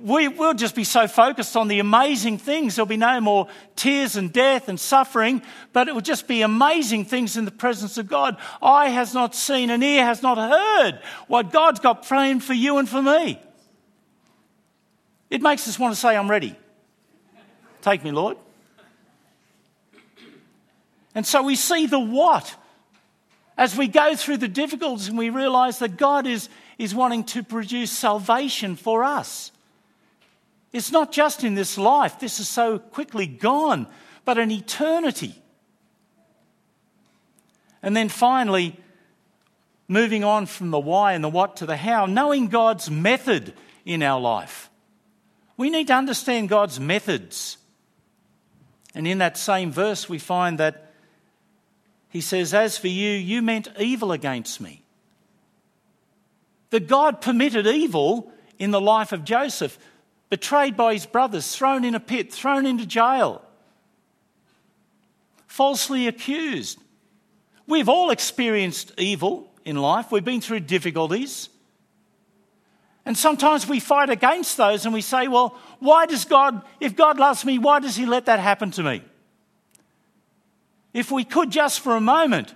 we 0.02 0.28
will 0.28 0.54
just 0.54 0.76
be 0.76 0.84
so 0.84 1.08
focused 1.08 1.56
on 1.56 1.68
the 1.68 1.80
amazing 1.80 2.38
things. 2.38 2.76
There'll 2.76 2.88
be 2.88 2.98
no 2.98 3.22
more 3.22 3.48
tears 3.76 4.16
and 4.16 4.34
death 4.34 4.68
and 4.68 4.80
suffering, 4.80 5.44
but 5.74 5.88
it 5.88 5.94
will 5.94 6.02
just 6.02 6.28
be 6.28 6.42
amazing 6.42 7.06
things 7.06 7.38
in 7.38 7.46
the 7.46 7.52
presence 7.52 7.98
of 7.98 8.08
God. 8.08 8.38
Eye 8.62 8.90
has 8.90 9.14
not 9.14 9.36
seen 9.36 9.70
and 9.70 9.84
ear 9.84 10.04
has 10.04 10.24
not 10.24 10.38
heard 10.38 11.00
what 11.28 11.52
God's 11.52 11.80
got 11.80 12.04
planned 12.04 12.44
for 12.44 12.54
you 12.54 12.78
and 12.78 12.90
for 12.90 13.02
me. 13.02 13.40
It 15.30 15.42
makes 15.42 15.68
us 15.68 15.78
want 15.78 15.94
to 15.94 16.00
say, 16.00 16.18
I'm 16.18 16.30
ready. 16.30 16.56
Take 17.82 18.04
me, 18.04 18.12
Lord. 18.12 18.38
And 21.14 21.26
so 21.26 21.44
we 21.44 21.56
see 21.56 21.88
the 21.88 22.00
what 22.00 22.56
as 23.62 23.78
we 23.78 23.88
go 23.88 24.16
through 24.16 24.38
the 24.38 24.48
difficulties 24.48 25.08
and 25.08 25.16
we 25.16 25.30
realize 25.30 25.78
that 25.78 25.96
God 25.96 26.26
is, 26.26 26.50
is 26.80 26.96
wanting 26.96 27.24
to 27.26 27.44
produce 27.44 27.92
salvation 27.92 28.76
for 28.76 29.04
us. 29.04 29.52
It's 30.74 30.92
not 30.92 31.12
just 31.12 31.44
in 31.44 31.54
this 31.54 31.78
life, 31.78 32.20
this 32.20 32.40
is 32.40 32.50
so 32.50 32.80
quickly 32.80 33.28
gone, 33.28 33.86
but 34.26 34.40
an 34.40 34.50
eternity. 34.50 35.36
And 37.84 37.96
then 37.96 38.10
finally, 38.10 38.80
moving 39.88 40.24
on 40.24 40.48
from 40.48 40.72
the 40.72 40.80
why 40.80 41.14
and 41.14 41.24
the 41.24 41.30
what 41.30 41.58
to 41.58 41.68
the 41.68 41.78
how, 41.78 42.08
knowing 42.08 42.48
God's 42.48 42.90
method 42.90 43.54
in 43.86 44.02
our 44.02 44.20
life. 44.20 44.72
We 45.56 45.70
need 45.70 45.86
to 45.86 45.94
understand 45.94 46.50
God's 46.50 46.80
methods. 46.80 47.58
And 48.96 49.08
in 49.08 49.20
that 49.20 49.38
same 49.38 49.72
verse, 49.72 50.10
we 50.10 50.18
find 50.18 50.58
that 50.58 50.91
he 52.12 52.22
says, 52.22 52.54
As 52.54 52.78
for 52.78 52.90
you, 52.90 53.12
you 53.12 53.42
meant 53.42 53.70
evil 53.80 54.12
against 54.12 54.60
me. 54.62 54.84
That 56.70 56.88
God 56.88 57.22
permitted 57.22 57.66
evil 57.66 58.32
in 58.60 58.72
the 58.72 58.82
life 58.82 59.14
of 59.14 59.24
Joseph, 59.24 59.80
betrayed 60.30 60.76
by 60.76 60.94
his 60.94 61.06
brothers, 61.06 61.56
thrown 61.56 61.84
in 61.86 61.96
a 61.96 62.00
pit, 62.00 62.32
thrown 62.32 62.66
into 62.66 62.86
jail, 62.86 63.42
falsely 65.48 66.08
accused. 66.08 66.80
We've 67.66 67.90
all 67.90 68.12
experienced 68.12 68.92
evil 68.98 69.50
in 69.64 69.78
life, 69.78 70.12
we've 70.12 70.26
been 70.26 70.42
through 70.42 70.62
difficulties. 70.62 71.50
And 73.06 73.18
sometimes 73.18 73.68
we 73.68 73.80
fight 73.80 74.10
against 74.10 74.58
those 74.58 74.86
and 74.86 74.94
we 74.94 75.02
say, 75.02 75.28
well, 75.28 75.58
why 75.80 76.06
does 76.06 76.26
God, 76.26 76.62
if 76.80 76.96
God 76.96 77.20
loves 77.20 77.46
me, 77.46 77.58
why 77.58 77.80
does 77.80 77.96
He 77.96 78.06
let 78.06 78.26
that 78.26 78.40
happen 78.40 78.70
to 78.72 78.84
me? 78.84 79.02
If 80.94 81.12
we 81.12 81.24
could 81.24 81.52
just 81.52 81.80
for 81.80 81.96
a 81.96 82.02
moment 82.02 82.54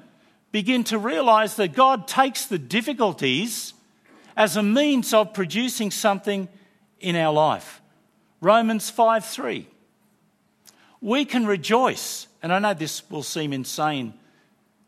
begin 0.52 0.84
to 0.86 0.98
realize 0.98 1.56
that 1.56 1.74
God 1.74 2.08
takes 2.08 2.45
the 2.45 2.60
difficulties 2.60 3.74
as 4.36 4.58
a 4.58 4.63
means 4.63 5.13
of 5.13 5.34
producing 5.34 5.91
something 5.91 6.48
in 7.00 7.15
our 7.15 7.34
life. 7.34 7.82
Romans 8.41 8.89
5 8.89 9.26
3. 9.26 9.67
We 11.02 11.26
can 11.26 11.45
rejoice 11.45 12.28
And 12.45 12.54
I 12.54 12.60
know 12.60 12.76
this 12.76 13.10
will 13.10 13.24
seem 13.24 13.54
insane 13.54 14.13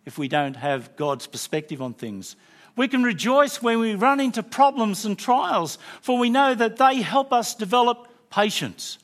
if 0.05 0.19
we 0.19 0.27
don't 0.27 0.55
have 0.57 0.95
God's 0.95 1.25
perspective 1.25 1.81
on 1.81 1.95
things. 1.95 2.35
We 2.75 2.87
can 2.87 3.01
rejoice 3.01 3.63
when 3.63 3.79
we 3.79 3.95
run 3.95 4.19
into 4.19 4.43
problems 4.43 5.05
and 5.05 5.17
trials, 5.17 5.79
for 6.01 6.19
we 6.19 6.29
know 6.29 6.53
that 6.53 6.77
they 6.77 7.01
help 7.01 7.33
us 7.33 7.55
develop 7.55 8.07
patience. 8.29 8.99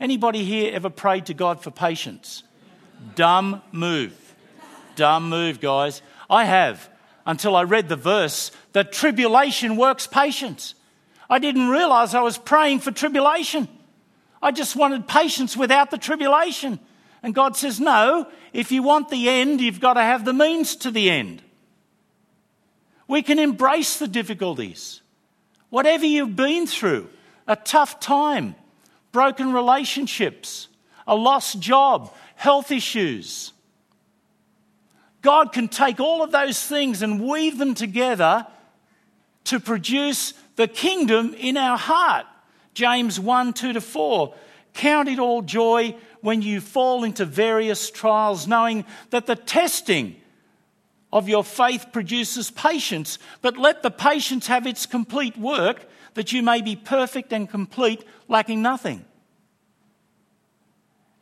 Anybody 0.00 0.42
here 0.42 0.72
ever 0.72 0.88
prayed 0.88 1.26
to 1.26 1.34
God 1.34 1.62
for 1.62 1.70
patience? 1.70 2.44
Dumb 3.14 3.62
move. 3.72 4.34
Dumb 4.94 5.28
move, 5.28 5.60
guys. 5.60 6.02
I 6.28 6.44
have 6.44 6.88
until 7.26 7.56
I 7.56 7.64
read 7.64 7.88
the 7.88 7.96
verse 7.96 8.50
that 8.72 8.92
tribulation 8.92 9.76
works 9.76 10.06
patience. 10.06 10.74
I 11.28 11.38
didn't 11.38 11.68
realize 11.68 12.14
I 12.14 12.22
was 12.22 12.38
praying 12.38 12.80
for 12.80 12.92
tribulation. 12.92 13.68
I 14.42 14.52
just 14.52 14.76
wanted 14.76 15.08
patience 15.08 15.56
without 15.56 15.90
the 15.90 15.98
tribulation. 15.98 16.78
And 17.22 17.34
God 17.34 17.56
says, 17.56 17.80
No, 17.80 18.28
if 18.52 18.70
you 18.70 18.82
want 18.82 19.08
the 19.08 19.28
end, 19.28 19.60
you've 19.60 19.80
got 19.80 19.94
to 19.94 20.02
have 20.02 20.24
the 20.24 20.32
means 20.32 20.76
to 20.76 20.90
the 20.90 21.10
end. 21.10 21.42
We 23.08 23.22
can 23.22 23.38
embrace 23.38 23.98
the 23.98 24.08
difficulties. 24.08 25.00
Whatever 25.70 26.06
you've 26.06 26.36
been 26.36 26.66
through, 26.66 27.08
a 27.46 27.56
tough 27.56 28.00
time, 28.00 28.54
broken 29.12 29.52
relationships, 29.52 30.68
a 31.06 31.14
lost 31.14 31.60
job, 31.60 32.14
health 32.36 32.70
issues. 32.70 33.52
God 35.22 35.52
can 35.52 35.66
take 35.66 35.98
all 35.98 36.22
of 36.22 36.30
those 36.30 36.64
things 36.64 37.02
and 37.02 37.26
weave 37.26 37.58
them 37.58 37.74
together 37.74 38.46
to 39.44 39.58
produce 39.58 40.34
the 40.54 40.68
kingdom 40.68 41.34
in 41.34 41.56
our 41.56 41.76
heart. 41.76 42.26
James 42.74 43.18
1 43.18 43.52
2 43.52 43.72
to 43.72 43.80
4. 43.80 44.34
Count 44.74 45.08
it 45.08 45.18
all 45.18 45.42
joy 45.42 45.96
when 46.20 46.42
you 46.42 46.60
fall 46.60 47.02
into 47.02 47.24
various 47.24 47.90
trials, 47.90 48.46
knowing 48.46 48.84
that 49.10 49.26
the 49.26 49.36
testing 49.36 50.16
of 51.12 51.28
your 51.28 51.42
faith 51.42 51.86
produces 51.92 52.50
patience. 52.50 53.18
But 53.40 53.56
let 53.56 53.82
the 53.82 53.90
patience 53.90 54.46
have 54.48 54.66
its 54.66 54.86
complete 54.86 55.36
work, 55.36 55.88
that 56.14 56.32
you 56.32 56.42
may 56.42 56.60
be 56.60 56.76
perfect 56.76 57.32
and 57.32 57.48
complete, 57.48 58.04
lacking 58.28 58.60
nothing. 58.60 59.04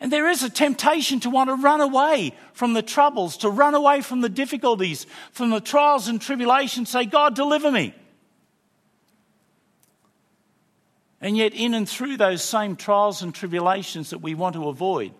And 0.00 0.12
there 0.12 0.28
is 0.28 0.42
a 0.42 0.50
temptation 0.50 1.20
to 1.20 1.30
want 1.30 1.48
to 1.48 1.54
run 1.54 1.80
away 1.80 2.34
from 2.52 2.74
the 2.74 2.82
troubles, 2.82 3.38
to 3.38 3.48
run 3.48 3.74
away 3.74 4.00
from 4.00 4.20
the 4.20 4.28
difficulties, 4.28 5.06
from 5.32 5.50
the 5.50 5.60
trials 5.60 6.08
and 6.08 6.20
tribulations, 6.20 6.90
say, 6.90 7.04
God, 7.04 7.34
deliver 7.34 7.70
me. 7.70 7.94
And 11.20 11.36
yet, 11.36 11.54
in 11.54 11.72
and 11.72 11.88
through 11.88 12.18
those 12.18 12.42
same 12.42 12.76
trials 12.76 13.22
and 13.22 13.34
tribulations 13.34 14.10
that 14.10 14.18
we 14.18 14.34
want 14.34 14.56
to 14.56 14.68
avoid, 14.68 15.12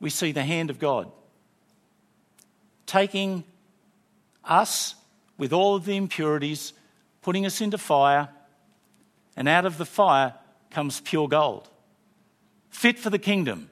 we 0.00 0.10
see 0.10 0.32
the 0.32 0.42
hand 0.42 0.70
of 0.70 0.80
God 0.80 1.10
taking 2.92 3.42
us 4.44 4.94
with 5.38 5.52
all 5.52 5.74
of 5.74 5.86
the 5.86 5.96
impurities, 5.96 6.74
putting 7.22 7.46
us 7.46 7.60
into 7.62 7.78
fire, 7.78 8.28
and 9.34 9.48
out 9.48 9.64
of 9.64 9.78
the 9.78 9.86
fire 9.86 10.34
comes 10.70 11.00
pure 11.00 11.26
gold, 11.26 11.68
fit 12.72 12.98
for 12.98 13.10
the 13.10 13.18
kingdom, 13.18 13.70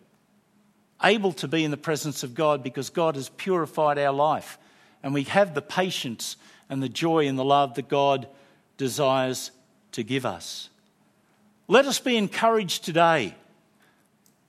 able 1.02 1.32
to 1.32 1.48
be 1.48 1.64
in 1.64 1.72
the 1.72 1.76
presence 1.76 2.22
of 2.22 2.34
God 2.34 2.62
because 2.62 2.90
God 2.90 3.16
has 3.16 3.30
purified 3.30 3.98
our 3.98 4.12
life, 4.12 4.58
and 5.02 5.12
we 5.12 5.24
have 5.24 5.54
the 5.54 5.62
patience 5.62 6.36
and 6.68 6.80
the 6.80 6.88
joy 6.88 7.26
and 7.26 7.36
the 7.36 7.44
love 7.44 7.74
that 7.74 7.88
God 7.88 8.28
desires 8.76 9.50
to 9.92 10.04
give 10.04 10.24
us. 10.24 10.68
Let 11.66 11.86
us 11.86 11.98
be 11.98 12.16
encouraged 12.16 12.84
today 12.84 13.34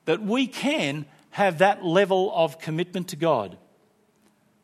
that 0.05 0.21
we 0.21 0.45
can 0.45 1.05
have 1.31 1.59
that 1.59 1.83
level 1.83 2.31
of 2.35 2.59
commitment 2.59 3.07
to 3.09 3.15
God. 3.15 3.57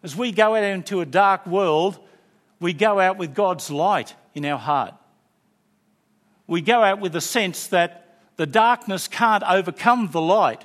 As 0.04 0.16
we 0.16 0.32
go 0.32 0.56
out 0.56 0.64
into 0.64 1.00
a 1.02 1.06
dark 1.06 1.48
world, 1.48 1.98
we 2.60 2.74
go 2.74 3.00
out 3.00 3.18
with 3.18 3.34
God's 3.34 3.72
light 3.72 4.14
in 4.36 4.46
our 4.46 4.60
heart. 4.60 4.94
We 6.46 6.62
go 6.62 6.84
out 6.84 7.00
with 7.00 7.14
the 7.14 7.22
sense 7.22 7.68
that 7.68 8.07
the 8.38 8.46
darkness 8.46 9.08
can't 9.08 9.44
overcome 9.44 10.10
the 10.12 10.22
light, 10.22 10.64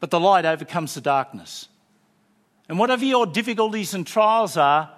but 0.00 0.10
the 0.10 0.20
light 0.20 0.44
overcomes 0.44 0.94
the 0.94 1.00
darkness. 1.00 1.68
And 2.68 2.78
whatever 2.78 3.04
your 3.04 3.26
difficulties 3.26 3.94
and 3.94 4.06
trials 4.06 4.56
are, 4.56 4.90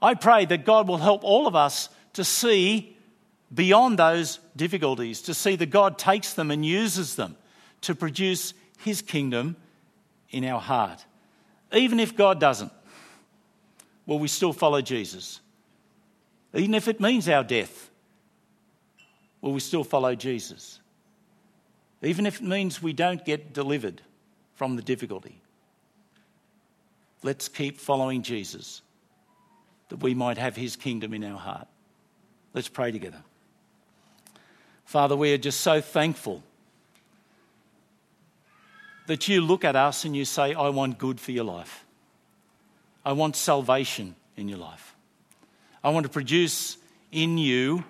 I 0.00 0.14
pray 0.14 0.44
that 0.46 0.64
God 0.64 0.88
will 0.88 0.98
help 0.98 1.24
all 1.24 1.46
of 1.46 1.56
us 1.56 1.88
to 2.12 2.24
see 2.24 2.96
beyond 3.52 3.98
those 3.98 4.38
difficulties, 4.54 5.22
to 5.22 5.34
see 5.34 5.56
that 5.56 5.70
God 5.70 5.98
takes 5.98 6.34
them 6.34 6.50
and 6.50 6.64
uses 6.64 7.16
them 7.16 7.36
to 7.82 7.94
produce 7.94 8.54
His 8.78 9.02
kingdom 9.02 9.56
in 10.30 10.44
our 10.44 10.60
heart. 10.60 11.04
Even 11.72 12.00
if 12.00 12.16
God 12.16 12.38
doesn't, 12.38 12.72
will 14.06 14.18
we 14.18 14.28
still 14.28 14.52
follow 14.52 14.80
Jesus? 14.80 15.40
Even 16.54 16.74
if 16.74 16.86
it 16.86 17.00
means 17.00 17.28
our 17.28 17.44
death, 17.44 17.90
will 19.40 19.52
we 19.52 19.60
still 19.60 19.84
follow 19.84 20.14
Jesus? 20.14 20.80
Even 22.02 22.26
if 22.26 22.40
it 22.40 22.44
means 22.44 22.82
we 22.82 22.92
don't 22.92 23.24
get 23.24 23.52
delivered 23.52 24.02
from 24.54 24.76
the 24.76 24.82
difficulty, 24.82 25.40
let's 27.22 27.48
keep 27.48 27.78
following 27.78 28.22
Jesus 28.22 28.82
that 29.88 30.02
we 30.02 30.14
might 30.14 30.38
have 30.38 30.56
his 30.56 30.74
kingdom 30.74 31.14
in 31.14 31.22
our 31.22 31.38
heart. 31.38 31.68
Let's 32.54 32.68
pray 32.68 32.90
together. 32.90 33.22
Father, 34.84 35.16
we 35.16 35.32
are 35.32 35.38
just 35.38 35.60
so 35.60 35.80
thankful 35.80 36.42
that 39.06 39.28
you 39.28 39.40
look 39.40 39.64
at 39.64 39.76
us 39.76 40.04
and 40.04 40.16
you 40.16 40.24
say, 40.24 40.54
I 40.54 40.68
want 40.70 40.98
good 40.98 41.20
for 41.20 41.32
your 41.32 41.44
life. 41.44 41.84
I 43.04 43.12
want 43.12 43.36
salvation 43.36 44.14
in 44.36 44.48
your 44.48 44.58
life. 44.58 44.94
I 45.82 45.90
want 45.90 46.04
to 46.04 46.10
produce 46.10 46.76
in 47.10 47.38
you 47.38 47.84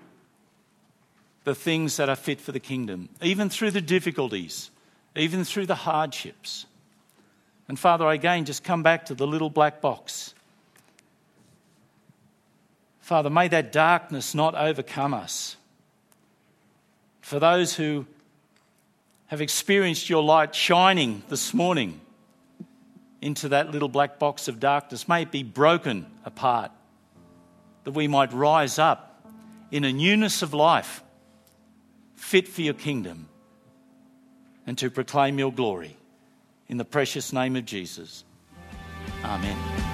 the 1.44 1.54
things 1.54 1.96
that 1.96 2.08
are 2.08 2.16
fit 2.16 2.40
for 2.40 2.52
the 2.52 2.60
kingdom, 2.60 3.08
even 3.20 3.48
through 3.48 3.72
the 3.72 3.80
difficulties, 3.80 4.70
even 5.16 5.44
through 5.44 5.66
the 5.66 5.74
hardships. 5.74 6.66
And 7.68 7.78
Father, 7.78 8.06
I 8.06 8.14
again, 8.14 8.44
just 8.44 8.64
come 8.64 8.82
back 8.82 9.06
to 9.06 9.14
the 9.14 9.26
little 9.26 9.50
black 9.50 9.80
box 9.80 10.34
Father, 13.02 13.30
may 13.30 13.48
that 13.48 13.72
darkness 13.72 14.32
not 14.32 14.54
overcome 14.54 15.12
us. 15.12 15.56
For 17.20 17.40
those 17.40 17.74
who 17.74 18.06
have 19.26 19.40
experienced 19.40 20.08
your 20.08 20.22
light 20.22 20.54
shining 20.54 21.22
this 21.28 21.52
morning 21.52 22.00
into 23.20 23.48
that 23.48 23.72
little 23.72 23.88
black 23.88 24.20
box 24.20 24.46
of 24.46 24.60
darkness, 24.60 25.08
may 25.08 25.22
it 25.22 25.32
be 25.32 25.42
broken 25.42 26.06
apart, 26.24 26.70
that 27.82 27.90
we 27.90 28.06
might 28.06 28.32
rise 28.32 28.78
up 28.78 29.26
in 29.72 29.84
a 29.84 29.92
newness 29.92 30.40
of 30.42 30.54
life, 30.54 31.02
fit 32.22 32.46
for 32.46 32.62
your 32.62 32.72
kingdom, 32.72 33.28
and 34.66 34.78
to 34.78 34.88
proclaim 34.88 35.38
your 35.38 35.52
glory. 35.52 35.96
In 36.68 36.78
the 36.78 36.84
precious 36.84 37.32
name 37.32 37.56
of 37.56 37.66
Jesus. 37.66 38.24
Amen. 39.24 39.91